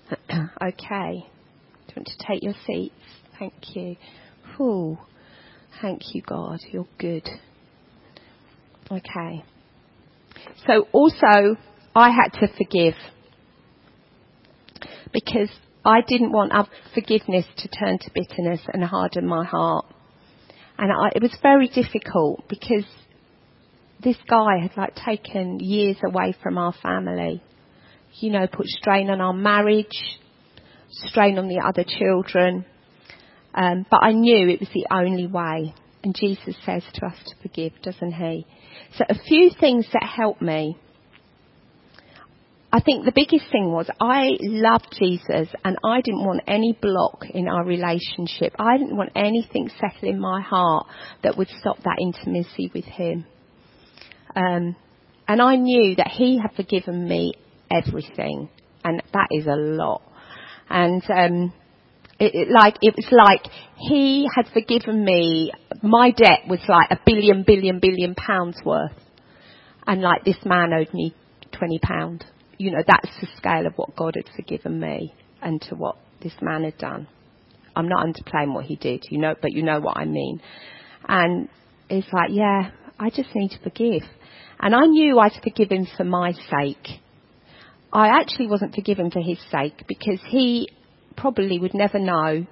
okay. 0.63 1.27
Do 1.89 1.95
you 1.95 1.95
want 1.97 2.07
to 2.07 2.27
take 2.27 2.43
your 2.43 2.55
seats? 2.67 2.95
Thank 3.39 3.55
you. 3.75 3.97
Ooh. 4.61 4.99
Thank 5.83 6.15
you, 6.15 6.23
God. 6.23 6.61
You're 6.71 6.87
good. 6.99 7.29
Okay. 8.91 9.45
So 10.67 10.87
also, 10.93 11.57
I 11.97 12.11
had 12.11 12.39
to 12.41 12.49
forgive 12.59 12.93
because 15.15 15.49
I 15.83 16.03
didn't 16.07 16.31
want 16.31 16.53
forgiveness 16.93 17.47
to 17.57 17.69
turn 17.69 17.99
to 17.99 18.11
bitterness 18.13 18.61
and 18.71 18.85
harden 18.85 19.27
my 19.27 19.47
heart. 19.47 19.87
And 20.77 20.93
I, 20.93 21.13
it 21.17 21.23
was 21.23 21.35
very 21.41 21.69
difficult 21.69 22.47
because 22.51 22.85
this 24.05 24.19
guy 24.29 24.59
had 24.61 24.77
like 24.77 24.95
taken 24.95 25.59
years 25.59 25.97
away 26.05 26.35
from 26.43 26.59
our 26.59 26.75
family. 26.83 27.43
You 28.21 28.31
know, 28.31 28.47
put 28.47 28.67
strain 28.67 29.09
on 29.09 29.23
our 29.23 29.33
marriage, 29.33 30.19
strain 30.91 31.39
on 31.39 31.49
the 31.49 31.63
other 31.67 31.85
children. 31.85 32.67
Um, 33.55 33.87
but 33.91 34.03
I 34.03 34.13
knew 34.13 34.51
it 34.51 34.61
was 34.61 34.69
the 34.75 34.87
only 34.91 35.27
way. 35.27 35.75
And 36.05 36.15
Jesus 36.15 36.57
says 36.67 36.83
to 36.93 37.07
us 37.07 37.17
to 37.25 37.37
forgive, 37.41 37.73
doesn't 37.83 38.13
he? 38.13 38.47
So 38.99 39.05
a 39.09 39.15
few 39.15 39.51
things 39.59 39.87
that 39.95 40.03
helped 40.05 40.43
me 40.43 40.77
I 42.77 42.81
think 42.81 43.07
the 43.07 43.13
biggest 43.15 43.51
thing 43.51 43.73
was 43.73 43.89
I 44.03 44.37
loved 44.39 44.95
Jesus 44.99 45.49
and 45.65 45.79
I 45.83 46.03
didn't 46.03 46.27
want 46.27 46.43
any 46.47 46.77
block 46.79 47.25
in 47.31 47.49
our 47.49 47.65
relationship. 47.65 48.55
I 48.59 48.77
didn't 48.77 48.99
want 48.99 49.13
anything 49.17 49.71
settle 49.81 50.11
in 50.11 50.21
my 50.21 50.43
heart 50.43 50.87
that 51.23 51.39
would 51.39 51.49
stop 51.59 51.79
that 51.85 51.97
intimacy 51.99 52.71
with 52.75 52.85
him. 52.85 53.25
Um, 54.35 54.77
and 55.27 55.41
I 55.41 55.57
knew 55.57 55.97
that 55.97 56.09
he 56.09 56.39
had 56.39 56.55
forgiven 56.55 57.09
me 57.09 57.33
everything, 57.71 58.51
and 58.85 59.03
that 59.15 59.29
is 59.31 59.47
a 59.47 59.57
lot. 59.57 60.03
And 60.69 61.03
um, 61.05 61.55
it, 62.21 62.35
it, 62.35 62.49
like 62.51 62.77
it 62.83 62.95
was 62.95 63.09
like 63.11 63.51
he 63.79 64.29
had 64.37 64.49
forgiven 64.53 65.03
me. 65.03 65.51
My 65.83 66.11
debt 66.11 66.41
was 66.47 66.61
like 66.69 66.91
a 66.91 67.01
billion, 67.07 67.43
billion, 67.43 67.81
billion 67.81 68.15
pounds 68.15 68.59
worth, 68.67 68.93
and 69.87 70.03
like 70.03 70.27
this 70.27 70.45
man 70.45 70.75
owed 70.75 70.93
me 70.93 71.15
twenty 71.53 71.79
pound 71.83 72.27
you 72.59 72.71
know, 72.71 72.83
that's 72.87 73.11
the 73.21 73.29
scale 73.37 73.67
of 73.67 73.75
what 73.77 73.97
God 73.97 74.15
had 74.17 74.35
forgiven 74.35 74.81
me 74.81 75.15
and 75.43 75.61
to 75.63 75.75
what 75.75 75.97
this 76.23 76.33
man 76.41 76.65
had 76.65 76.79
done. 76.79 77.09
I'm 77.75 77.89
not 77.89 78.07
underplaying 78.07 78.55
what 78.55 78.65
he 78.65 78.77
did, 78.77 79.05
you 79.11 79.19
know, 79.19 79.35
but 79.41 79.53
you 79.53 79.63
know 79.63 79.81
what 79.81 79.99
I 79.99 80.07
mean. 80.07 80.41
And 81.07 81.49
it's 81.91 82.11
like, 82.13 82.31
yeah, 82.31 82.71
I 82.99 83.11
just 83.11 83.35
need 83.35 83.51
to 83.51 83.59
forgive. 83.59 84.03
And 84.59 84.75
I 84.75 84.87
knew 84.87 85.19
I'd 85.19 85.39
forgive 85.43 85.71
him 85.71 85.87
for 85.97 86.05
my 86.05 86.33
sake. 86.33 87.01
I 87.93 88.09
actually 88.09 88.47
wasn't 88.49 88.75
forgiven 88.75 89.11
for 89.11 89.21
his 89.21 89.39
sake 89.51 89.85
because 89.87 90.21
he 90.29 90.71
probably 91.17 91.59
would 91.59 91.75
never 91.75 91.99
know 91.99 92.47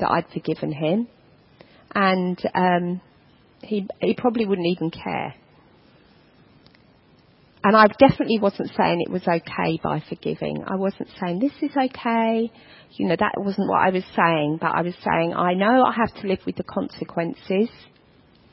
that 0.00 0.10
I'd 0.10 0.26
forgiven 0.32 0.72
him. 0.72 1.08
And 1.94 2.40
um, 2.54 3.00
he, 3.62 3.86
he 4.00 4.14
probably 4.14 4.46
wouldn't 4.46 4.66
even 4.66 4.90
care. 4.90 5.34
And 7.64 7.74
I 7.74 7.86
definitely 7.98 8.38
wasn't 8.38 8.70
saying 8.76 9.00
it 9.00 9.10
was 9.10 9.22
okay 9.22 9.80
by 9.82 10.02
forgiving. 10.06 10.62
I 10.66 10.76
wasn't 10.76 11.08
saying 11.18 11.38
this 11.40 11.70
is 11.70 11.74
okay. 11.74 12.52
You 12.90 13.08
know, 13.08 13.16
that 13.18 13.32
wasn't 13.38 13.70
what 13.70 13.80
I 13.80 13.88
was 13.88 14.04
saying, 14.14 14.58
but 14.60 14.72
I 14.74 14.82
was 14.82 14.94
saying 15.02 15.32
I 15.34 15.54
know 15.54 15.82
I 15.82 15.94
have 15.94 16.14
to 16.20 16.28
live 16.28 16.40
with 16.44 16.56
the 16.56 16.62
consequences 16.62 17.70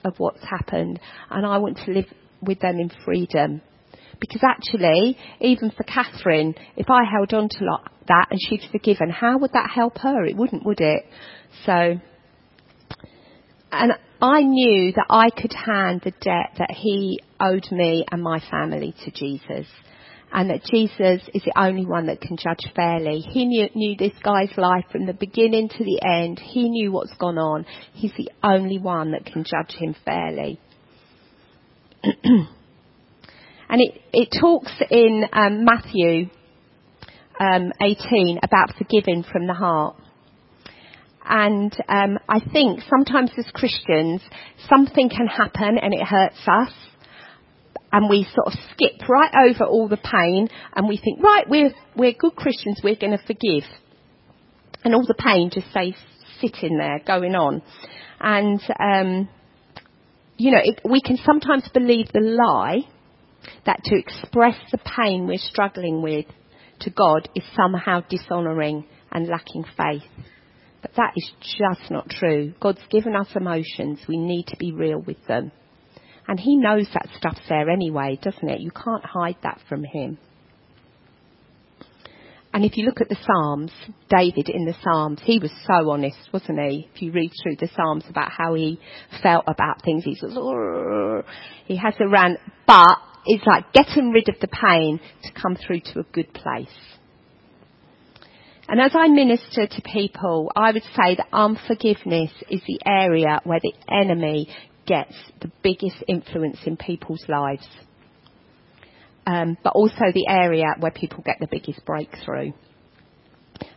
of 0.06 0.13
what's 0.17 0.43
happened 0.50 1.00
and 1.30 1.45
I 1.45 1.58
want 1.58 1.78
to 1.86 1.91
live 1.91 2.06
with 2.41 2.62
them 2.62 2.80
in 2.80 2.89
freedom. 3.04 3.62
Because 4.21 4.43
actually, 4.47 5.17
even 5.41 5.71
for 5.71 5.84
Catherine, 5.84 6.56
if 6.78 6.89
I 6.89 7.02
held 7.04 7.34
on 7.34 7.50
to 7.50 7.65
that 8.08 8.28
and 8.30 8.39
she'd 8.47 8.62
forgiven, 8.71 9.10
how 9.10 9.38
would 9.39 9.52
that 9.52 9.71
help 9.76 9.97
her? 9.97 10.24
It 10.24 10.38
wouldn't, 10.38 10.65
would 10.65 10.80
it? 10.80 11.04
So, 11.65 12.00
and 13.71 13.93
I 14.21 14.41
knew 14.41 14.91
that 14.93 15.07
I 15.10 15.29
could 15.29 15.53
hand 15.53 16.01
the 16.03 16.12
debt 16.12 16.55
that 16.60 16.71
he 16.71 17.19
owed 17.39 17.67
me 17.71 18.05
and 18.12 18.21
my 18.21 18.39
family 18.51 18.93
to 19.05 19.12
Jesus. 19.12 19.67
And 20.34 20.49
that 20.49 20.63
Jesus 20.63 21.27
is 21.34 21.43
the 21.43 21.53
only 21.57 21.86
one 21.86 22.05
that 22.05 22.21
can 22.21 22.38
judge 22.38 22.71
fairly. 22.73 23.19
He 23.19 23.45
knew, 23.45 23.67
knew 23.75 23.97
this 23.97 24.17
guy's 24.23 24.55
life 24.55 24.86
from 24.89 25.05
the 25.05 25.13
beginning 25.13 25.67
to 25.67 25.84
the 25.84 26.01
end. 26.01 26.39
He 26.39 26.69
knew 26.69 26.91
what's 26.91 27.13
gone 27.17 27.38
on. 27.38 27.65
He's 27.93 28.13
the 28.15 28.31
only 28.41 28.77
one 28.77 29.12
that 29.12 29.25
can 29.25 29.43
judge 29.43 29.75
him 29.75 29.93
fairly. 30.05 30.57
and 32.03 32.47
it, 33.69 34.01
it 34.13 34.29
talks 34.39 34.71
in 34.89 35.25
um, 35.34 35.65
Matthew 35.65 36.29
um, 37.39 37.73
18 37.81 38.39
about 38.41 38.75
forgiving 38.77 39.23
from 39.23 39.47
the 39.47 39.53
heart. 39.53 39.97
And 41.27 41.75
um, 41.88 42.17
I 42.27 42.39
think 42.39 42.81
sometimes 42.89 43.31
as 43.38 43.45
Christians, 43.53 44.21
something 44.69 45.10
can 45.10 45.27
happen 45.27 45.77
and 45.81 45.93
it 45.93 46.03
hurts 46.03 46.39
us. 46.47 46.73
And 47.93 48.10
we 48.10 48.25
sort 48.34 48.47
of 48.47 48.53
skip 48.71 49.07
right 49.10 49.31
over 49.49 49.65
all 49.65 49.89
the 49.89 49.97
pain 49.97 50.47
and 50.75 50.88
we 50.88 50.97
think, 50.97 51.21
right, 51.21 51.47
we're, 51.49 51.73
we're 51.95 52.13
good 52.13 52.36
Christians, 52.36 52.79
we're 52.84 52.95
going 52.95 53.17
to 53.17 53.25
forgive. 53.25 53.69
And 54.84 54.95
all 54.95 55.05
the 55.05 55.13
pain 55.13 55.51
just 55.53 55.69
stays 55.71 55.95
sitting 56.39 56.77
there, 56.77 56.99
going 57.05 57.36
on. 57.36 57.62
And, 58.19 58.62
um, 58.79 59.29
you 60.38 60.51
know, 60.51 60.62
it, 60.63 60.81
we 60.89 61.01
can 61.01 61.17
sometimes 61.23 61.69
believe 61.73 62.07
the 62.13 62.21
lie 62.21 62.88
that 63.65 63.84
to 63.86 63.97
express 63.97 64.55
the 64.71 64.77
pain 64.77 65.27
we're 65.27 65.38
struggling 65.38 66.01
with 66.01 66.25
to 66.81 66.89
God 66.89 67.29
is 67.36 67.43
somehow 67.55 68.01
dishonouring 68.10 68.86
and 69.12 69.27
lacking 69.27 69.65
faith. 69.77 70.10
But 70.82 70.91
that 70.96 71.13
is 71.15 71.32
just 71.41 71.91
not 71.91 72.10
true. 72.10 72.54
God's 72.60 72.82
given 72.89 73.15
us 73.15 73.28
emotions. 73.36 74.00
We 74.08 74.17
need 74.17 74.48
to 74.48 74.58
be 74.58 74.72
real 74.72 75.00
with 75.00 75.24
them. 75.28 75.52
And 76.28 76.39
He 76.39 76.56
knows 76.56 76.88
that 76.94 77.10
stuff's 77.17 77.48
there 77.50 77.70
anyway, 77.70 78.20
doesn't 78.22 78.50
it? 78.50 78.62
You 78.62 78.72
can't 78.72 79.06
hide 79.06 79.38
that 79.44 79.60
from 79.67 79.84
Him. 79.84 80.17
And 82.54 82.65
if 82.65 82.76
you 82.76 82.86
look 82.86 83.00
at 83.00 83.08
the 83.08 83.17
Psalms, 83.26 83.72
David 84.10 84.50
in 84.50 84.65
the 84.65 84.76
Psalms, 84.84 85.20
he 85.24 85.39
was 85.39 85.52
so 85.65 85.89
honest, 85.89 86.17
wasn't 86.34 86.60
he? 86.60 86.89
If 86.94 87.02
you 87.02 87.12
read 87.13 87.32
through 87.41 87.56
the 87.56 87.70
Psalms 87.74 88.04
about 88.10 88.30
how 88.30 88.56
he 88.56 88.78
felt 89.24 89.46
about 89.48 89.82
things, 89.84 90.04
he's 90.04 90.22
he 91.65 91.78
has 91.78 91.94
a 92.02 92.10
rant, 92.10 92.39
but 92.67 92.98
it's 93.26 93.46
like 93.46 93.72
getting 93.72 94.12
rid 94.12 94.28
of 94.28 94.36
the 94.41 94.50
pain 94.50 95.00
to 95.24 95.41
come 95.41 95.56
through 95.56 95.80
to 95.80 96.00
a 96.00 96.04
good 96.12 96.34
place. 96.34 96.67
And 98.71 98.79
as 98.79 98.93
I 98.95 99.10
minister 99.10 99.67
to 99.67 99.81
people, 99.81 100.49
I 100.55 100.71
would 100.71 100.84
say 100.95 101.15
that 101.15 101.27
unforgiveness 101.34 102.31
is 102.49 102.62
the 102.65 102.79
area 102.86 103.41
where 103.43 103.60
the 103.62 103.73
enemy 103.93 104.47
gets 104.86 105.13
the 105.41 105.51
biggest 105.62 105.97
influence 106.07 106.57
in 106.65 106.77
people's 106.77 107.25
lives. 107.27 107.67
Um, 109.27 109.57
but 109.62 109.73
also 109.75 110.05
the 110.13 110.27
area 110.29 110.67
where 110.79 110.91
people 110.91 111.21
get 111.21 111.36
the 111.41 111.49
biggest 111.51 111.86
breakthrough. 111.86 112.53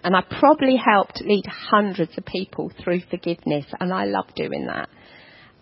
And 0.05 0.15
I 0.15 0.23
probably 0.39 0.77
helped 0.77 1.21
lead 1.23 1.45
hundreds 1.47 2.17
of 2.17 2.25
people 2.25 2.71
through 2.85 3.01
forgiveness, 3.11 3.67
and 3.81 3.93
I 3.93 4.05
love 4.05 4.27
doing 4.37 4.67
that. 4.67 4.89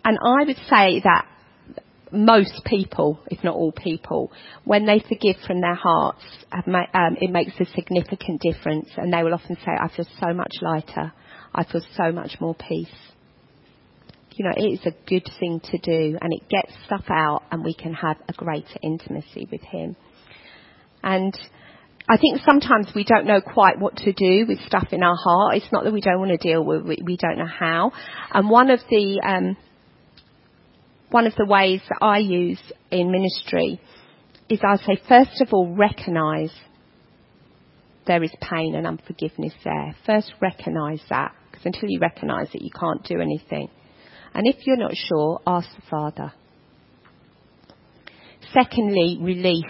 And 0.05 0.15
I 0.23 0.43
would 0.43 0.57
say 0.69 1.01
that 1.03 1.25
most 2.13 2.61
people, 2.65 3.19
if 3.27 3.43
not 3.43 3.55
all 3.55 3.71
people, 3.71 4.31
when 4.63 4.85
they 4.85 4.99
forgive 4.99 5.35
from 5.45 5.61
their 5.61 5.75
hearts, 5.75 6.23
um, 6.51 7.17
it 7.19 7.31
makes 7.31 7.53
a 7.59 7.65
significant 7.75 8.41
difference. 8.41 8.89
And 8.97 9.11
they 9.11 9.23
will 9.23 9.33
often 9.33 9.57
say, 9.57 9.71
I 9.79 9.89
feel 9.95 10.05
so 10.19 10.33
much 10.33 10.53
lighter. 10.61 11.11
I 11.53 11.63
feel 11.63 11.81
so 11.95 12.11
much 12.11 12.37
more 12.39 12.55
peace. 12.55 12.87
You 14.35 14.45
know, 14.45 14.53
it 14.55 14.79
is 14.79 14.85
a 14.85 14.95
good 15.07 15.29
thing 15.39 15.61
to 15.71 15.77
do 15.77 16.17
and 16.19 16.33
it 16.33 16.49
gets 16.49 16.73
stuff 16.85 17.05
out 17.09 17.43
and 17.51 17.63
we 17.63 17.75
can 17.75 17.93
have 17.93 18.17
a 18.27 18.33
greater 18.33 18.79
intimacy 18.81 19.47
with 19.51 19.61
Him. 19.61 19.95
And 21.03 21.37
I 22.09 22.17
think 22.17 22.41
sometimes 22.45 22.87
we 22.95 23.03
don't 23.03 23.25
know 23.25 23.41
quite 23.41 23.79
what 23.79 23.97
to 23.97 24.11
do 24.11 24.45
with 24.47 24.59
stuff 24.65 24.87
in 24.91 25.03
our 25.03 25.15
heart. 25.15 25.55
It's 25.55 25.71
not 25.71 25.83
that 25.83 25.93
we 25.93 26.01
don't 26.01 26.19
want 26.19 26.31
to 26.31 26.37
deal 26.37 26.63
with 26.63 26.89
it, 26.89 26.99
we 27.03 27.17
don't 27.17 27.37
know 27.37 27.45
how. 27.45 27.91
And 28.33 28.49
one 28.49 28.71
of 28.71 28.79
the, 28.89 29.21
um, 29.23 29.55
one 31.13 31.27
of 31.27 31.35
the 31.37 31.45
ways 31.45 31.79
that 31.89 31.99
I 32.01 32.17
use 32.17 32.59
in 32.89 33.11
ministry 33.11 33.79
is 34.49 34.59
I'll 34.67 34.79
say, 34.79 34.99
first 35.07 35.41
of 35.41 35.49
all, 35.53 35.73
recognise 35.75 36.51
there 38.07 38.23
is 38.23 38.31
pain 38.41 38.73
and 38.75 38.87
unforgiveness 38.87 39.53
there. 39.63 39.95
First, 40.07 40.33
recognise 40.41 41.01
that, 41.09 41.33
because 41.51 41.65
until 41.65 41.89
you 41.89 41.99
recognise 41.99 42.47
it, 42.53 42.63
you 42.63 42.71
can't 42.71 43.03
do 43.05 43.21
anything. 43.21 43.69
And 44.33 44.47
if 44.47 44.65
you're 44.65 44.75
not 44.75 44.95
sure, 44.95 45.39
ask 45.45 45.67
the 45.75 45.83
Father. 45.89 46.33
Secondly, 48.51 49.19
release. 49.21 49.63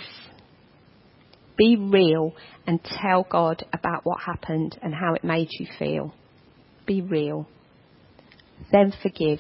Be 1.58 1.76
real 1.76 2.36
and 2.66 2.80
tell 2.84 3.28
God 3.30 3.64
about 3.74 4.06
what 4.06 4.22
happened 4.22 4.80
and 4.82 4.94
how 4.94 5.14
it 5.14 5.26
made 5.26 5.50
you 5.60 5.68
feel. 5.78 6.16
Be 6.88 7.02
real. 7.02 7.48
Then 8.72 8.94
forgive. 9.04 9.40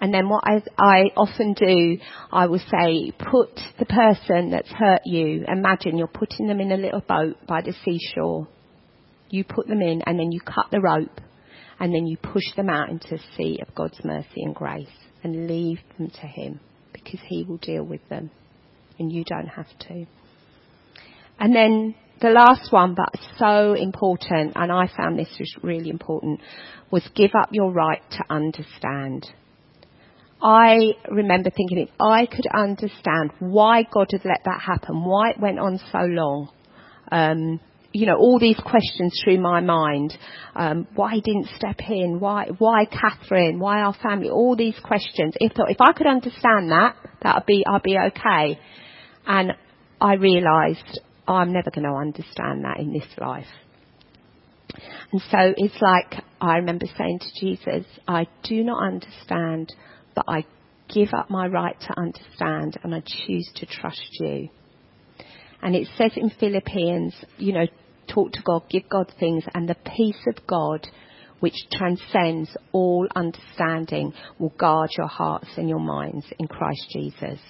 And 0.00 0.12
then 0.12 0.28
what 0.28 0.44
I, 0.44 0.62
I 0.78 1.04
often 1.16 1.54
do, 1.54 1.98
I 2.30 2.46
will 2.46 2.58
say, 2.58 3.12
put 3.12 3.58
the 3.78 3.86
person 3.86 4.50
that's 4.50 4.68
hurt 4.68 5.00
you, 5.06 5.44
imagine 5.48 5.96
you're 5.96 6.06
putting 6.06 6.46
them 6.46 6.60
in 6.60 6.70
a 6.70 6.76
little 6.76 7.00
boat 7.00 7.36
by 7.46 7.62
the 7.62 7.74
seashore. 7.84 8.46
You 9.30 9.44
put 9.44 9.66
them 9.66 9.80
in 9.80 10.02
and 10.06 10.18
then 10.18 10.32
you 10.32 10.40
cut 10.40 10.66
the 10.70 10.80
rope 10.80 11.20
and 11.80 11.94
then 11.94 12.06
you 12.06 12.16
push 12.16 12.44
them 12.56 12.68
out 12.68 12.90
into 12.90 13.08
the 13.10 13.20
sea 13.36 13.58
of 13.66 13.74
God's 13.74 13.98
mercy 14.04 14.42
and 14.42 14.54
grace 14.54 14.88
and 15.24 15.48
leave 15.48 15.78
them 15.98 16.10
to 16.10 16.26
Him 16.26 16.60
because 16.92 17.20
He 17.26 17.44
will 17.44 17.58
deal 17.58 17.84
with 17.84 18.06
them 18.08 18.30
and 18.98 19.10
you 19.10 19.24
don't 19.24 19.48
have 19.48 19.78
to. 19.88 20.06
And 21.38 21.54
then 21.54 21.94
the 22.20 22.30
last 22.30 22.72
one, 22.72 22.94
but 22.94 23.14
so 23.38 23.74
important, 23.74 24.52
and 24.56 24.72
I 24.72 24.88
found 24.96 25.18
this 25.18 25.34
was 25.38 25.54
really 25.62 25.90
important, 25.90 26.40
was 26.90 27.06
give 27.14 27.32
up 27.38 27.50
your 27.52 27.72
right 27.72 28.02
to 28.12 28.24
understand. 28.30 29.26
I 30.42 30.92
remember 31.10 31.50
thinking 31.50 31.78
if 31.78 31.88
I 31.98 32.26
could 32.26 32.46
understand 32.52 33.32
why 33.38 33.82
God 33.82 34.08
had 34.12 34.24
let 34.24 34.42
that 34.44 34.60
happen, 34.60 35.04
why 35.04 35.30
it 35.30 35.40
went 35.40 35.58
on 35.58 35.78
so 35.90 36.00
long, 36.00 36.50
um, 37.10 37.60
you 37.92 38.04
know, 38.04 38.16
all 38.16 38.38
these 38.38 38.58
questions 38.58 39.18
through 39.24 39.40
my 39.40 39.60
mind. 39.60 40.16
Um, 40.54 40.86
why 40.94 41.14
he 41.14 41.20
didn't 41.22 41.48
step 41.56 41.80
in? 41.88 42.20
Why, 42.20 42.48
why 42.58 42.84
Catherine? 42.84 43.58
Why 43.58 43.80
our 43.80 43.94
family? 43.94 44.28
All 44.28 44.54
these 44.54 44.78
questions. 44.82 45.34
If, 45.40 45.52
if 45.56 45.78
I 45.80 45.92
could 45.92 46.06
understand 46.06 46.70
that, 46.70 46.96
that'd 47.22 47.46
be, 47.46 47.64
I'd 47.66 47.82
be 47.82 47.96
okay. 47.96 48.60
And 49.26 49.52
I 50.00 50.14
realised 50.14 51.00
I'm 51.26 51.52
never 51.52 51.70
going 51.70 51.86
to 51.86 51.96
understand 51.96 52.64
that 52.64 52.78
in 52.78 52.92
this 52.92 53.08
life. 53.18 53.46
And 55.12 55.22
so 55.30 55.54
it's 55.56 55.80
like 55.80 56.22
I 56.40 56.56
remember 56.56 56.86
saying 56.98 57.20
to 57.20 57.40
Jesus, 57.40 57.86
I 58.06 58.26
do 58.44 58.62
not 58.62 58.82
understand 58.82 59.72
but 60.16 60.24
I 60.26 60.44
give 60.92 61.10
up 61.12 61.30
my 61.30 61.46
right 61.46 61.78
to 61.78 62.00
understand 62.00 62.78
and 62.82 62.94
I 62.94 63.02
choose 63.04 63.48
to 63.56 63.66
trust 63.66 64.08
you. 64.18 64.48
And 65.62 65.76
it 65.76 65.88
says 65.96 66.12
in 66.16 66.30
Philippians, 66.30 67.14
you 67.38 67.52
know, 67.52 67.66
talk 68.08 68.32
to 68.32 68.42
God, 68.42 68.62
give 68.68 68.88
God 68.88 69.12
things, 69.18 69.44
and 69.54 69.68
the 69.68 69.76
peace 69.96 70.20
of 70.26 70.46
God, 70.46 70.86
which 71.40 71.54
transcends 71.72 72.56
all 72.72 73.06
understanding, 73.14 74.12
will 74.38 74.54
guard 74.58 74.90
your 74.96 75.08
hearts 75.08 75.48
and 75.56 75.68
your 75.68 75.80
minds 75.80 76.26
in 76.38 76.48
Christ 76.48 76.86
Jesus. 76.90 77.40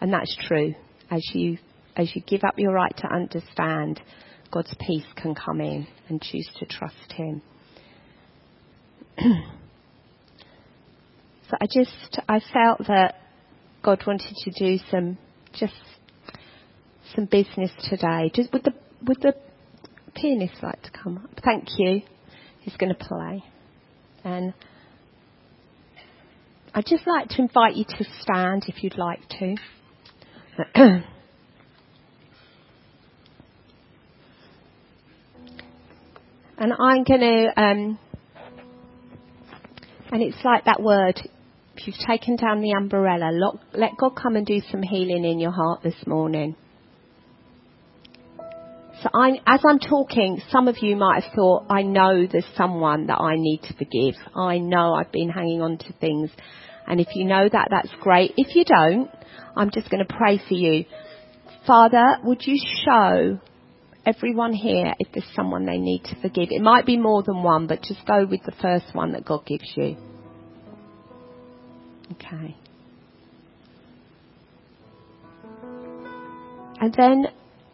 And 0.00 0.12
that's 0.12 0.36
true. 0.46 0.74
As 1.10 1.22
you, 1.34 1.58
as 1.96 2.14
you 2.14 2.22
give 2.22 2.44
up 2.44 2.58
your 2.58 2.72
right 2.72 2.96
to 2.98 3.12
understand, 3.12 4.00
God's 4.50 4.74
peace 4.86 5.06
can 5.16 5.34
come 5.34 5.60
in 5.60 5.86
and 6.08 6.22
choose 6.22 6.48
to 6.58 6.66
trust 6.66 7.12
Him. 7.12 7.42
so 11.50 11.56
I 11.60 11.66
just, 11.66 12.20
I 12.28 12.40
felt 12.52 12.86
that 12.88 13.16
God 13.82 14.02
wanted 14.06 14.34
to 14.44 14.50
do 14.50 14.78
some, 14.90 15.18
just 15.52 15.74
some 17.14 17.26
business 17.26 17.70
today. 17.88 18.30
Just 18.34 18.52
would 18.52 18.64
the, 18.64 18.72
would 19.02 19.20
the 19.20 19.34
pianist 20.14 20.54
like 20.62 20.82
to 20.82 20.90
come 20.90 21.18
up? 21.18 21.30
Thank 21.44 21.68
you. 21.78 22.00
He's 22.60 22.76
going 22.76 22.94
to 22.94 23.04
play. 23.04 23.44
And 24.24 24.54
I'd 26.74 26.86
just 26.86 27.06
like 27.06 27.28
to 27.30 27.42
invite 27.42 27.76
you 27.76 27.84
to 27.84 28.04
stand 28.20 28.64
if 28.68 28.82
you'd 28.82 28.96
like 28.96 29.28
to. 29.28 29.56
and 30.74 31.04
I'm 36.58 37.04
going 37.04 37.20
to, 37.20 37.60
um, 37.60 37.98
and 40.12 40.22
it's 40.22 40.42
like 40.44 40.64
that 40.64 40.82
word, 40.82 41.20
if 41.76 41.86
you've 41.86 42.06
taken 42.06 42.36
down 42.36 42.60
the 42.60 42.72
umbrella, 42.72 43.30
let 43.72 43.96
God 43.98 44.10
come 44.10 44.36
and 44.36 44.46
do 44.46 44.60
some 44.70 44.82
healing 44.82 45.24
in 45.24 45.38
your 45.38 45.50
heart 45.50 45.82
this 45.82 46.06
morning. 46.06 46.56
So 49.02 49.10
I, 49.12 49.32
as 49.46 49.60
I'm 49.68 49.80
talking, 49.80 50.40
some 50.50 50.68
of 50.68 50.76
you 50.80 50.96
might 50.96 51.24
have 51.24 51.32
thought, 51.34 51.66
I 51.68 51.82
know 51.82 52.26
there's 52.30 52.46
someone 52.56 53.08
that 53.08 53.20
I 53.20 53.34
need 53.36 53.60
to 53.64 53.74
forgive. 53.74 54.14
I 54.34 54.58
know 54.58 54.94
I've 54.94 55.12
been 55.12 55.28
hanging 55.28 55.60
on 55.60 55.78
to 55.78 55.92
things. 56.00 56.30
And 56.86 57.00
if 57.00 57.08
you 57.14 57.24
know 57.24 57.48
that, 57.50 57.68
that's 57.70 57.90
great. 58.00 58.32
If 58.36 58.54
you 58.54 58.64
don't, 58.64 59.10
I'm 59.56 59.70
just 59.70 59.90
going 59.90 60.06
to 60.06 60.14
pray 60.14 60.40
for 60.48 60.54
you. 60.54 60.84
Father, 61.66 62.18
would 62.22 62.46
you 62.46 62.58
show 62.84 63.40
everyone 64.06 64.52
here 64.52 64.94
if 64.98 65.08
there's 65.12 65.28
someone 65.34 65.66
they 65.66 65.78
need 65.78 66.04
to 66.04 66.20
forgive? 66.20 66.48
It 66.50 66.62
might 66.62 66.86
be 66.86 66.96
more 66.96 67.22
than 67.22 67.42
one, 67.42 67.66
but 67.66 67.82
just 67.82 68.06
go 68.06 68.26
with 68.26 68.42
the 68.44 68.54
first 68.60 68.94
one 68.94 69.12
that 69.12 69.24
God 69.24 69.46
gives 69.46 69.72
you. 69.76 69.96
Okay. 72.12 72.56
And 76.80 76.94
then 76.94 77.26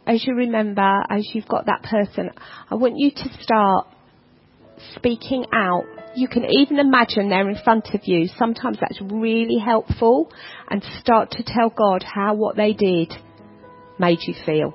as 0.06 0.26
you 0.26 0.34
remember, 0.34 1.02
as 1.08 1.28
you've 1.34 1.48
got 1.48 1.66
that 1.66 1.82
person, 1.82 2.30
I 2.70 2.74
want 2.74 2.94
you 2.96 3.10
to 3.10 3.42
start 3.42 3.86
speaking 4.94 5.46
out. 5.52 5.84
You 6.16 6.26
can 6.26 6.44
even 6.44 6.78
imagine 6.78 7.28
they're 7.28 7.48
in 7.48 7.62
front 7.62 7.88
of 7.94 8.00
you. 8.04 8.28
Sometimes 8.38 8.78
that's 8.80 9.00
really 9.00 9.58
helpful 9.58 10.32
and 10.68 10.82
start 11.00 11.32
to 11.32 11.44
tell 11.44 11.70
God 11.70 12.02
how 12.02 12.34
what 12.34 12.56
they 12.56 12.72
did 12.72 13.12
made 13.98 14.18
you 14.22 14.34
feel. 14.44 14.74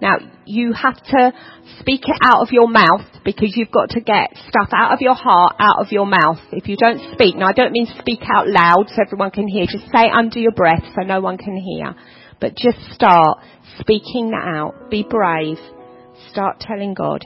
Now, 0.00 0.18
you 0.44 0.72
have 0.74 1.02
to 1.02 1.32
speak 1.80 2.02
it 2.04 2.18
out 2.22 2.42
of 2.42 2.48
your 2.52 2.68
mouth 2.68 3.06
because 3.24 3.54
you've 3.56 3.70
got 3.70 3.90
to 3.90 4.00
get 4.00 4.30
stuff 4.48 4.68
out 4.74 4.92
of 4.92 5.00
your 5.00 5.14
heart, 5.14 5.56
out 5.58 5.80
of 5.80 5.90
your 5.90 6.06
mouth. 6.06 6.38
If 6.52 6.68
you 6.68 6.76
don't 6.76 7.14
speak, 7.14 7.36
now 7.36 7.46
I 7.46 7.52
don't 7.52 7.72
mean 7.72 7.86
speak 7.98 8.20
out 8.32 8.46
loud 8.46 8.86
so 8.88 9.02
everyone 9.04 9.30
can 9.30 9.48
hear, 9.48 9.64
just 9.64 9.84
say 9.86 10.06
it 10.06 10.12
under 10.12 10.38
your 10.38 10.52
breath 10.52 10.82
so 10.94 11.02
no 11.02 11.20
one 11.20 11.38
can 11.38 11.56
hear. 11.56 11.94
But 12.40 12.56
just 12.56 12.78
start 12.92 13.38
speaking 13.80 14.30
that 14.30 14.46
out. 14.46 14.90
Be 14.90 15.02
brave. 15.08 15.58
Start 16.30 16.60
telling 16.60 16.92
God. 16.92 17.24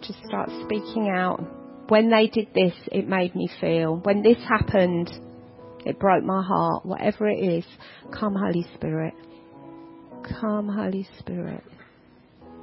Just 0.00 0.18
start 0.26 0.50
speaking 0.64 1.08
out. 1.14 1.40
When 1.88 2.10
they 2.10 2.26
did 2.26 2.48
this, 2.54 2.74
it 2.90 3.06
made 3.06 3.34
me 3.36 3.48
feel. 3.60 3.96
When 4.02 4.22
this 4.22 4.38
happened, 4.48 5.10
it 5.86 6.00
broke 6.00 6.24
my 6.24 6.42
heart. 6.42 6.84
Whatever 6.84 7.28
it 7.28 7.38
is, 7.38 7.64
come, 8.12 8.34
Holy 8.34 8.66
Spirit. 8.74 9.14
Come, 10.40 10.68
Holy 10.68 11.06
Spirit. 11.18 11.62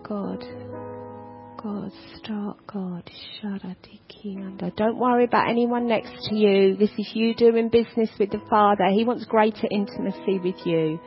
God. 0.04 0.44
God, 1.62 1.92
start 2.18 2.58
God. 2.66 3.10
Don't 4.76 4.98
worry 4.98 5.26
about 5.26 5.50
anyone 5.50 5.88
next 5.88 6.12
to 6.30 6.36
you. 6.36 6.76
This 6.76 6.90
is 6.98 7.12
you 7.14 7.36
doing 7.36 7.70
business 7.70 8.10
with 8.20 8.32
the 8.32 8.42
Father. 8.50 8.86
He 8.92 9.04
wants 9.04 9.26
greater 9.26 9.68
intimacy 9.70 10.40
with 10.44 10.56
you. 10.66 11.00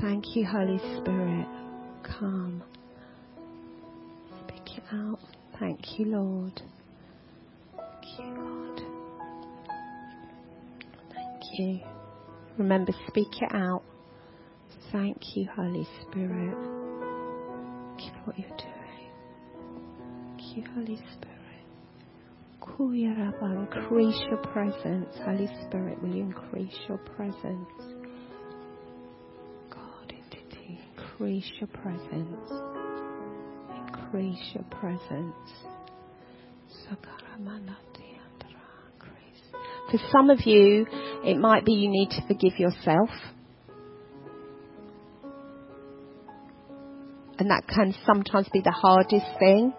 Thank 0.00 0.34
you, 0.34 0.44
Holy 0.44 0.78
Spirit. 0.98 1.46
Come. 2.02 2.64
Speak 4.40 4.78
it 4.78 4.84
out. 4.92 5.20
Thank 5.60 5.98
you, 5.98 6.06
Lord. 6.06 6.60
Thank 7.76 8.18
you, 8.18 8.34
God. 8.34 8.82
Thank 11.14 11.58
you. 11.58 11.80
Remember, 12.58 12.92
speak 13.08 13.28
it 13.40 13.54
out. 13.54 13.82
Thank 14.92 15.36
you, 15.36 15.48
Holy 15.56 15.88
Spirit. 16.02 16.54
For 17.96 18.18
what 18.24 18.38
you're 18.38 18.48
doing. 18.48 19.10
Thank 20.36 20.56
you, 20.56 20.64
Holy 20.74 20.96
Spirit. 21.14 21.32
Increase 22.60 24.20
your 24.28 24.36
presence. 24.38 25.16
Holy 25.24 25.48
Spirit, 25.66 26.02
will 26.02 26.14
you 26.14 26.22
increase 26.24 26.76
your 26.88 26.98
presence? 26.98 27.68
God 29.70 30.12
increase 31.22 31.50
your 31.58 31.68
presence. 31.68 32.50
Increase 33.88 34.54
your 34.54 34.64
presence. 34.64 35.50
For 39.90 39.98
some 40.10 40.30
of 40.30 40.40
you, 40.46 40.86
it 41.24 41.38
might 41.38 41.64
be 41.64 41.72
you 41.72 41.88
need 41.88 42.10
to 42.10 42.26
forgive 42.26 42.58
yourself. 42.58 43.10
And 47.38 47.50
that 47.50 47.66
can 47.66 47.94
sometimes 48.06 48.48
be 48.52 48.60
the 48.60 48.70
hardest 48.70 49.26
thing 49.38 49.72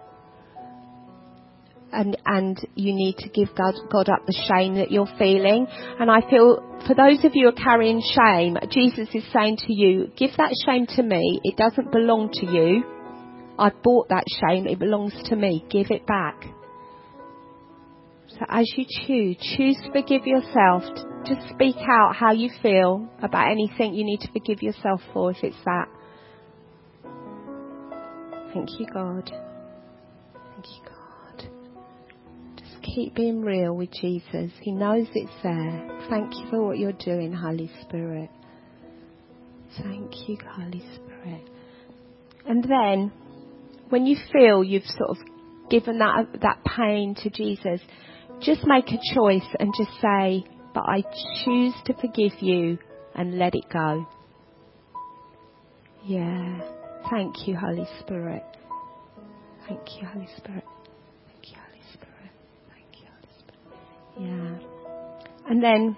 and 1.94 2.16
and 2.26 2.58
you 2.74 2.92
need 2.92 3.16
to 3.18 3.28
give 3.28 3.54
God, 3.56 3.74
God 3.90 4.08
up 4.08 4.26
the 4.26 4.36
shame 4.48 4.74
that 4.74 4.90
you're 4.90 5.08
feeling. 5.18 5.66
And 6.00 6.10
I 6.10 6.20
feel 6.28 6.62
for 6.86 6.94
those 6.94 7.24
of 7.24 7.32
you 7.34 7.48
who 7.48 7.56
are 7.56 7.64
carrying 7.64 8.02
shame, 8.02 8.58
Jesus 8.70 9.08
is 9.14 9.24
saying 9.32 9.58
to 9.66 9.72
you, 9.72 10.10
give 10.16 10.30
that 10.36 10.52
shame 10.66 10.86
to 10.96 11.02
me. 11.02 11.40
It 11.44 11.56
doesn't 11.56 11.92
belong 11.92 12.30
to 12.34 12.46
you. 12.46 12.84
I've 13.58 13.80
bought 13.82 14.08
that 14.08 14.24
shame. 14.40 14.66
It 14.66 14.78
belongs 14.78 15.14
to 15.26 15.36
me. 15.36 15.64
Give 15.70 15.86
it 15.90 16.06
back. 16.06 16.44
So 18.28 18.40
as 18.48 18.66
you 18.76 18.84
choose, 19.06 19.36
choose 19.56 19.76
to 19.84 19.92
forgive 19.92 20.26
yourself. 20.26 20.82
Just 21.24 21.48
speak 21.54 21.76
out 21.88 22.16
how 22.16 22.32
you 22.32 22.50
feel 22.60 23.08
about 23.22 23.50
anything 23.50 23.94
you 23.94 24.04
need 24.04 24.20
to 24.22 24.32
forgive 24.32 24.60
yourself 24.60 25.00
for 25.12 25.30
if 25.30 25.38
it's 25.42 25.56
that. 25.64 25.86
Thank 28.54 28.78
you, 28.78 28.86
God. 28.86 29.30
Thank 30.32 30.66
you, 30.68 30.82
God 30.86 30.94
Just 32.56 32.82
keep 32.82 33.14
being 33.14 33.42
real 33.42 33.74
with 33.76 33.90
Jesus. 33.92 34.52
He 34.60 34.70
knows 34.70 35.08
it's 35.14 35.42
there. 35.42 36.06
Thank 36.08 36.32
you 36.36 36.46
for 36.50 36.64
what 36.64 36.78
you're 36.78 36.92
doing, 36.92 37.32
Holy 37.32 37.70
Spirit. 37.82 38.30
Thank 39.82 40.28
you, 40.28 40.38
Holy 40.48 40.84
Spirit. 40.94 41.50
And 42.46 42.62
then, 42.62 43.12
when 43.88 44.06
you 44.06 44.16
feel 44.32 44.62
you've 44.62 44.84
sort 44.84 45.10
of 45.10 45.16
given 45.68 45.98
that, 45.98 46.26
that 46.42 46.62
pain 46.64 47.16
to 47.24 47.30
Jesus, 47.30 47.80
just 48.40 48.60
make 48.64 48.86
a 48.88 49.14
choice 49.14 49.48
and 49.58 49.74
just 49.76 49.90
say, 50.00 50.44
but 50.74 50.84
I 50.86 51.02
choose 51.44 51.74
to 51.86 51.94
forgive 51.94 52.40
you 52.40 52.78
and 53.16 53.36
let 53.38 53.54
it 53.56 53.64
go. 53.72 54.06
Yeah. 56.04 56.73
Thank 57.10 57.46
you, 57.46 57.56
Holy 57.56 57.86
Spirit. 58.00 58.42
Thank 59.68 59.80
you, 60.00 60.06
Holy 60.06 60.28
Spirit. 60.36 60.64
Thank 61.26 61.50
you, 61.50 61.56
Holy 61.56 61.82
Spirit. 61.92 62.30
Thank 62.72 63.00
you, 63.00 63.08
Holy 63.14 63.34
Spirit. 63.38 64.62
Yeah. 64.62 65.50
And 65.50 65.62
then 65.62 65.96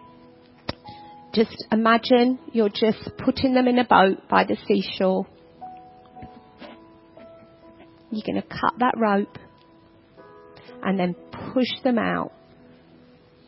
just 1.33 1.67
imagine 1.71 2.39
you're 2.53 2.69
just 2.71 3.11
putting 3.19 3.55
them 3.55 3.69
in 3.69 3.79
a 3.79 3.85
boat 3.85 4.29
by 4.29 4.45
the 4.45 4.57
seashore. 4.67 5.27
You're 8.11 8.23
going 8.25 8.41
to 8.41 8.49
cut 8.49 8.79
that 8.79 8.95
rope 8.97 9.37
and 10.83 10.99
then 10.99 11.15
push 11.53 11.69
them 11.85 11.99
out 11.99 12.33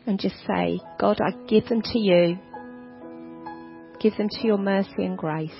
and 0.05 0.19
just 0.19 0.35
say, 0.45 0.79
God, 0.99 1.19
I 1.21 1.31
give 1.47 1.67
them 1.67 1.81
to 1.81 1.99
you. 1.99 2.37
Give 3.99 4.15
them 4.17 4.29
to 4.29 4.47
your 4.47 4.57
mercy 4.57 5.03
and 5.03 5.17
grace. 5.17 5.51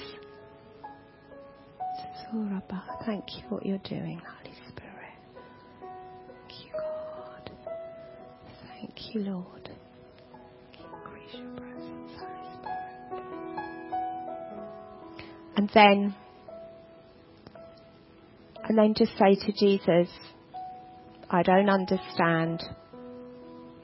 Oh, 2.32 2.62
thank 3.06 3.24
you 3.36 3.42
for 3.50 3.56
what 3.56 3.66
you're 3.66 3.80
doing, 3.80 4.22
Holy 4.24 4.56
Spirit. 4.70 5.18
Thank 5.82 6.64
you, 6.64 6.72
God. 6.74 7.52
Thank 8.68 9.16
you, 9.16 9.22
Lord. 9.22 9.70
Increase 10.74 11.34
your 11.34 11.50
presence, 11.58 12.12
Holy 12.20 12.50
Spirit. 12.60 12.84
And 15.58 15.70
then, 15.74 16.16
and 18.64 18.78
then 18.78 18.94
just 18.96 19.18
say 19.18 19.34
to 19.34 19.52
Jesus, 19.60 20.10
I 21.32 21.42
don't 21.42 21.70
understand. 21.70 22.64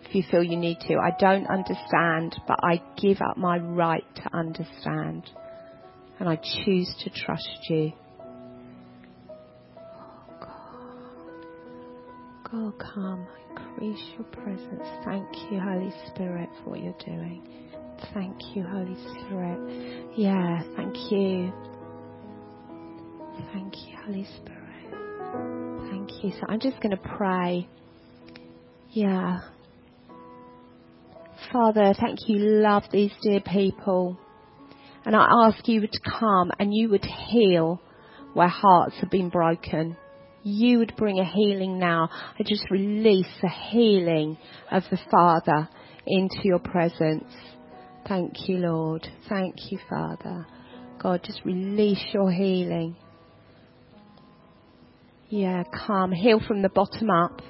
If 0.03 0.13
you 0.13 0.23
feel 0.29 0.43
you 0.43 0.57
need 0.57 0.77
to, 0.81 0.97
I 0.97 1.09
don't 1.19 1.47
understand, 1.47 2.39
but 2.47 2.59
I 2.61 2.79
give 3.01 3.17
up 3.27 3.37
my 3.37 3.57
right 3.57 4.05
to 4.17 4.37
understand. 4.37 5.31
And 6.19 6.29
I 6.29 6.35
choose 6.35 6.93
to 7.03 7.09
trust 7.09 7.49
you. 7.69 7.91
Oh, 12.57 12.71
come, 12.79 13.27
increase 13.49 14.01
your 14.13 14.23
presence. 14.27 14.87
Thank 15.03 15.27
you, 15.51 15.59
Holy 15.59 15.91
Spirit, 16.07 16.47
for 16.63 16.69
what 16.69 16.81
you're 16.81 16.95
doing. 17.05 17.45
Thank 18.13 18.55
you, 18.55 18.63
Holy 18.63 18.95
Spirit. 18.95 20.13
Yeah, 20.15 20.63
thank 20.77 20.95
you. 21.11 21.51
Thank 23.51 23.73
you, 23.75 23.97
Holy 24.05 24.25
Spirit. 24.37 25.89
Thank 25.89 26.23
you. 26.23 26.31
So 26.39 26.45
I'm 26.47 26.61
just 26.61 26.79
going 26.79 26.95
to 26.95 27.09
pray. 27.17 27.67
Yeah. 28.91 29.41
Father, 31.51 31.93
thank 31.99 32.19
you. 32.27 32.37
Love 32.39 32.83
these 32.89 33.11
dear 33.21 33.41
people. 33.41 34.17
And 35.03 35.13
I 35.13 35.27
ask 35.43 35.67
you 35.67 35.81
to 35.81 35.99
come 36.19 36.51
and 36.57 36.73
you 36.73 36.87
would 36.87 37.03
heal 37.03 37.81
where 38.33 38.47
hearts 38.47 38.95
have 39.01 39.09
been 39.09 39.27
broken. 39.27 39.97
You 40.47 40.77
would 40.77 40.95
bring 40.95 41.17
a 41.17 41.25
healing 41.25 41.79
now. 41.79 42.07
I 42.39 42.43
just 42.43 42.69
release 42.69 43.25
the 43.41 43.49
healing 43.49 44.37
of 44.71 44.83
the 44.91 44.99
Father 45.09 45.67
into 46.05 46.37
your 46.43 46.59
presence. 46.59 47.23
Thank 48.07 48.47
you, 48.47 48.57
Lord. 48.57 49.07
Thank 49.27 49.55
you, 49.71 49.79
Father. 49.89 50.45
God, 51.01 51.21
just 51.23 51.41
release 51.45 52.05
your 52.13 52.31
healing. 52.31 52.95
Yeah, 55.29 55.63
come. 55.87 56.11
Heal 56.11 56.39
from 56.47 56.61
the 56.61 56.69
bottom 56.69 57.09
up. 57.09 57.41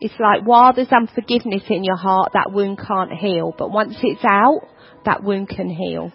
It's 0.00 0.18
like 0.18 0.42
while 0.42 0.72
there's 0.74 0.90
unforgiveness 0.90 1.62
in 1.70 1.84
your 1.84 1.96
heart, 1.96 2.32
that 2.34 2.50
wound 2.50 2.80
can't 2.84 3.12
heal. 3.12 3.54
But 3.56 3.70
once 3.70 3.94
it's 4.02 4.24
out, 4.24 4.62
that 5.04 5.22
wound 5.22 5.48
can 5.48 5.70
heal. 5.70 6.12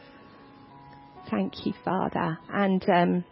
Thank 1.31 1.65
you, 1.65 1.71
Father. 1.85 2.37
And, 2.49 2.89
um, 2.89 3.23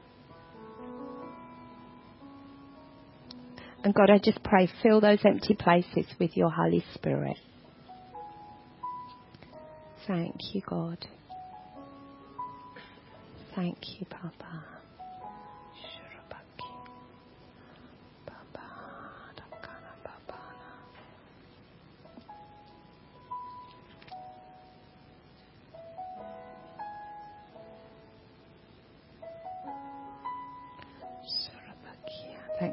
and 3.85 3.93
God, 3.93 4.09
I 4.09 4.17
just 4.17 4.41
pray, 4.43 4.67
fill 4.81 4.99
those 4.99 5.19
empty 5.23 5.53
places 5.53 6.07
with 6.19 6.35
your 6.35 6.49
Holy 6.49 6.83
Spirit. 6.95 7.37
Thank 10.07 10.33
you, 10.53 10.61
God. 10.67 10.97
Thank 13.55 13.77
you, 13.99 14.07
Papa. 14.07 14.74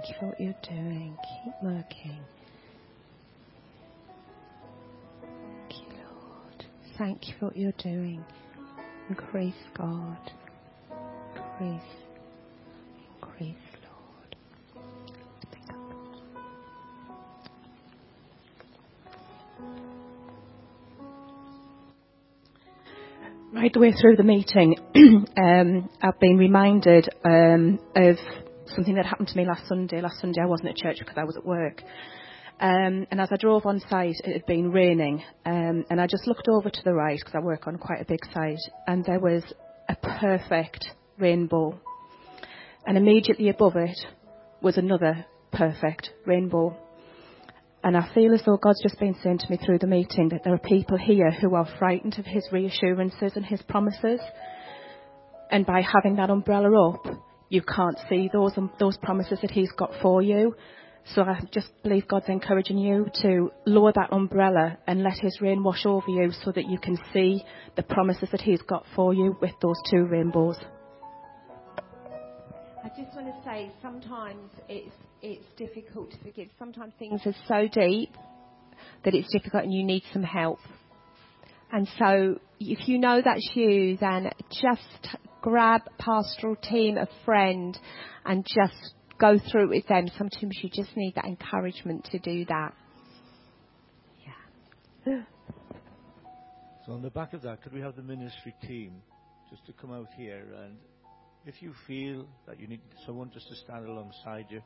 You 0.08 0.14
for 0.18 0.26
what 0.26 0.40
you're 0.40 0.54
doing. 0.62 1.16
Keep 1.44 1.54
working. 1.62 2.18
Thank 5.68 5.80
you 5.80 5.96
Lord. 5.96 6.64
Thank 6.98 7.28
you 7.28 7.34
for 7.38 7.46
what 7.46 7.56
you're 7.56 7.72
doing. 7.72 8.24
Increase, 9.08 9.54
God. 9.76 10.32
Increase. 11.36 11.82
Increase, 13.20 13.56
Lord. 13.84 14.36
Right 23.52 23.72
the 23.72 23.78
way 23.78 23.92
through 23.92 24.16
the 24.16 24.24
meeting, 24.24 24.76
um, 25.36 25.88
I've 26.02 26.18
been 26.18 26.38
reminded 26.38 27.08
um, 27.24 27.78
of 27.94 28.16
something 28.74 28.94
that 28.94 29.06
happened 29.06 29.28
to 29.28 29.36
me 29.36 29.46
last 29.46 29.66
Sunday. 29.68 30.00
Last 30.00 30.20
Sunday 30.20 30.40
I 30.42 30.46
wasn't 30.46 30.70
at 30.70 30.76
church 30.76 30.96
because 30.98 31.16
I 31.16 31.24
was 31.24 31.36
at 31.36 31.44
work. 31.44 31.82
Um, 32.60 33.06
and 33.10 33.20
as 33.20 33.28
I 33.32 33.36
drove 33.36 33.66
on 33.66 33.80
site, 33.90 34.20
it 34.24 34.32
had 34.32 34.46
been 34.46 34.70
raining. 34.70 35.22
Um, 35.44 35.84
and 35.90 36.00
I 36.00 36.06
just 36.06 36.26
looked 36.26 36.48
over 36.48 36.70
to 36.70 36.82
the 36.84 36.92
right 36.92 37.18
because 37.18 37.34
I 37.34 37.44
work 37.44 37.66
on 37.66 37.76
quite 37.76 38.00
a 38.00 38.04
big 38.04 38.24
site. 38.32 38.58
And 38.86 39.04
there 39.04 39.18
was 39.18 39.42
a 39.88 39.96
perfect 39.96 40.86
rainbow. 41.18 41.80
And 42.86 42.96
immediately 42.96 43.48
above 43.48 43.76
it 43.76 43.98
was 44.60 44.76
another 44.76 45.26
perfect 45.52 46.10
rainbow. 46.26 46.76
And 47.84 47.96
I 47.96 48.08
feel 48.14 48.32
as 48.32 48.42
though 48.46 48.58
God's 48.58 48.82
just 48.82 49.00
been 49.00 49.16
saying 49.22 49.38
to 49.38 49.50
me 49.50 49.56
through 49.56 49.78
the 49.78 49.88
meeting 49.88 50.28
that 50.28 50.44
there 50.44 50.54
are 50.54 50.58
people 50.58 50.96
here 50.96 51.32
who 51.32 51.56
are 51.56 51.68
frightened 51.78 52.16
of 52.18 52.26
His 52.26 52.46
reassurances 52.52 53.32
and 53.34 53.44
His 53.44 53.60
promises. 53.62 54.20
And 55.50 55.66
by 55.66 55.82
having 55.82 56.16
that 56.16 56.30
umbrella 56.30 56.90
up, 56.90 57.06
you 57.52 57.60
can't 57.60 57.98
see 58.08 58.30
those, 58.32 58.56
um, 58.56 58.72
those 58.80 58.96
promises 58.96 59.38
that 59.42 59.50
He's 59.50 59.70
got 59.72 59.90
for 60.00 60.22
you. 60.22 60.56
So 61.14 61.22
I 61.22 61.38
just 61.52 61.68
believe 61.82 62.08
God's 62.08 62.28
encouraging 62.28 62.78
you 62.78 63.08
to 63.20 63.50
lower 63.66 63.92
that 63.94 64.10
umbrella 64.10 64.78
and 64.86 65.02
let 65.02 65.18
His 65.20 65.38
rain 65.42 65.62
wash 65.62 65.84
over 65.84 66.08
you 66.08 66.32
so 66.44 66.50
that 66.52 66.66
you 66.66 66.78
can 66.78 66.96
see 67.12 67.44
the 67.76 67.82
promises 67.82 68.30
that 68.32 68.40
He's 68.40 68.62
got 68.62 68.86
for 68.96 69.12
you 69.12 69.36
with 69.42 69.50
those 69.60 69.76
two 69.90 70.06
rainbows. 70.06 70.56
I 72.82 72.88
just 72.88 73.14
want 73.14 73.26
to 73.26 73.34
say 73.44 73.70
sometimes 73.82 74.50
it's 74.68 74.94
it's 75.20 75.44
difficult 75.58 76.10
to 76.12 76.18
forgive. 76.18 76.48
Sometimes 76.58 76.94
things 76.98 77.20
are 77.26 77.34
so 77.46 77.68
deep 77.68 78.10
that 79.04 79.14
it's 79.14 79.30
difficult 79.30 79.64
and 79.64 79.74
you 79.74 79.84
need 79.84 80.04
some 80.12 80.22
help. 80.22 80.58
And 81.70 81.86
so 81.98 82.40
if 82.58 82.88
you 82.88 82.98
know 82.98 83.20
that's 83.22 83.50
you, 83.54 83.98
then 83.98 84.30
just 84.50 85.16
grab 85.42 85.82
pastoral 85.98 86.56
team, 86.56 86.96
a 86.96 87.08
friend, 87.24 87.78
and 88.24 88.46
just 88.46 88.94
go 89.18 89.38
through 89.50 89.64
it 89.64 89.76
with 89.76 89.88
them. 89.88 90.06
Sometimes 90.16 90.58
you 90.62 90.70
just 90.70 90.96
need 90.96 91.14
that 91.16 91.26
encouragement 91.26 92.08
to 92.12 92.18
do 92.18 92.46
that. 92.46 92.74
Yeah. 95.04 95.22
So 96.86 96.92
on 96.92 97.02
the 97.02 97.10
back 97.10 97.32
of 97.34 97.42
that, 97.42 97.62
could 97.62 97.72
we 97.72 97.80
have 97.80 97.96
the 97.96 98.02
ministry 98.02 98.54
team 98.62 98.94
just 99.50 99.66
to 99.66 99.72
come 99.72 99.92
out 99.92 100.08
here 100.16 100.46
and 100.64 100.76
if 101.44 101.60
you 101.60 101.74
feel 101.86 102.26
that 102.46 102.60
you 102.60 102.68
need 102.68 102.80
someone 103.04 103.30
just 103.32 103.48
to 103.48 103.56
stand 103.64 103.86
alongside 103.86 104.46
you, 104.48 104.62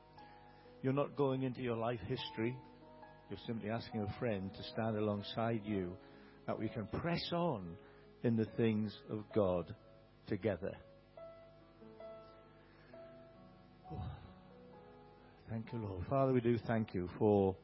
you're 0.82 0.92
not 0.92 1.16
going 1.16 1.42
into 1.42 1.62
your 1.62 1.76
life 1.76 2.00
history. 2.06 2.56
You're 3.30 3.38
simply 3.46 3.70
asking 3.70 4.02
a 4.02 4.18
friend 4.18 4.50
to 4.54 4.62
stand 4.72 4.96
alongside 4.96 5.62
you 5.64 5.96
that 6.46 6.58
we 6.58 6.68
can 6.68 6.86
press 7.00 7.32
on 7.32 7.76
in 8.22 8.36
the 8.36 8.44
things 8.56 8.94
of 9.10 9.24
God 9.34 9.74
together. 10.26 10.74
Oh. 13.92 14.02
Thank 15.50 15.66
you, 15.72 15.78
Lord. 15.78 16.04
Father, 16.08 16.32
we 16.32 16.40
do 16.40 16.58
thank 16.66 16.94
you 16.94 17.08
for 17.18 17.56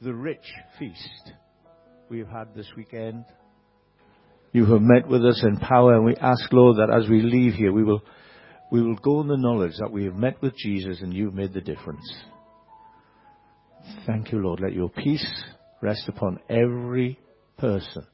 the 0.00 0.14
rich 0.14 0.44
feast 0.78 1.32
we 2.08 2.18
have 2.18 2.28
had 2.28 2.54
this 2.54 2.66
weekend. 2.76 3.24
You 4.52 4.66
have 4.66 4.82
met 4.82 5.06
with 5.06 5.24
us 5.24 5.42
in 5.44 5.58
power, 5.58 5.94
and 5.94 6.04
we 6.04 6.16
ask, 6.16 6.52
Lord, 6.52 6.78
that 6.78 6.92
as 6.92 7.08
we 7.08 7.22
leave 7.22 7.54
here, 7.54 7.72
we 7.72 7.84
will, 7.84 8.02
we 8.72 8.82
will 8.82 8.96
go 8.96 9.20
in 9.20 9.28
the 9.28 9.36
knowledge 9.36 9.74
that 9.78 9.92
we 9.92 10.04
have 10.04 10.16
met 10.16 10.42
with 10.42 10.56
Jesus 10.56 11.00
and 11.02 11.14
you've 11.14 11.34
made 11.34 11.52
the 11.52 11.60
difference. 11.60 12.04
Thank 14.06 14.32
you, 14.32 14.40
Lord. 14.40 14.60
Let 14.60 14.72
your 14.72 14.88
peace 14.88 15.26
rest 15.80 16.08
upon 16.08 16.40
every 16.48 17.18
person 17.58 18.06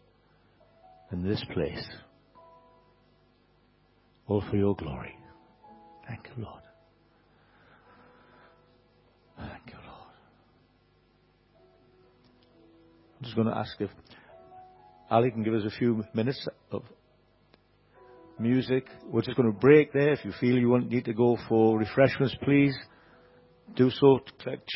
in 1.11 1.27
this 1.27 1.43
place. 1.53 1.85
All 4.29 4.43
for 4.51 4.57
your 4.57 4.75
glory. 4.75 5.15
Thank 6.09 6.29
you, 6.37 6.45
Lord. 6.45 6.63
Thank 9.39 9.67
you, 9.69 9.79
Lord. 9.87 10.15
I'm 13.19 13.25
just 13.25 13.37
going 13.37 13.49
to 13.49 13.57
ask 13.57 13.81
if 13.81 13.91
Ali 15.11 15.31
can 15.31 15.43
give 15.43 15.55
us 15.55 15.63
a 15.65 15.79
few 15.79 16.05
minutes 16.15 16.49
of 16.73 16.83
music. 18.39 18.87
We're 19.07 19.23
just 19.23 19.37
going 19.37 19.53
to 19.53 19.59
break 19.59 19.93
there. 19.93 20.13
If 20.13 20.25
you 20.25 20.33
feel 20.41 20.59
you 20.59 20.69
want, 20.71 20.91
need 20.91 21.05
to 21.05 21.15
go 21.15 21.39
for 21.49 21.79
refreshments, 21.79 22.35
please 22.43 22.75
do 23.77 23.91
so. 23.91 24.21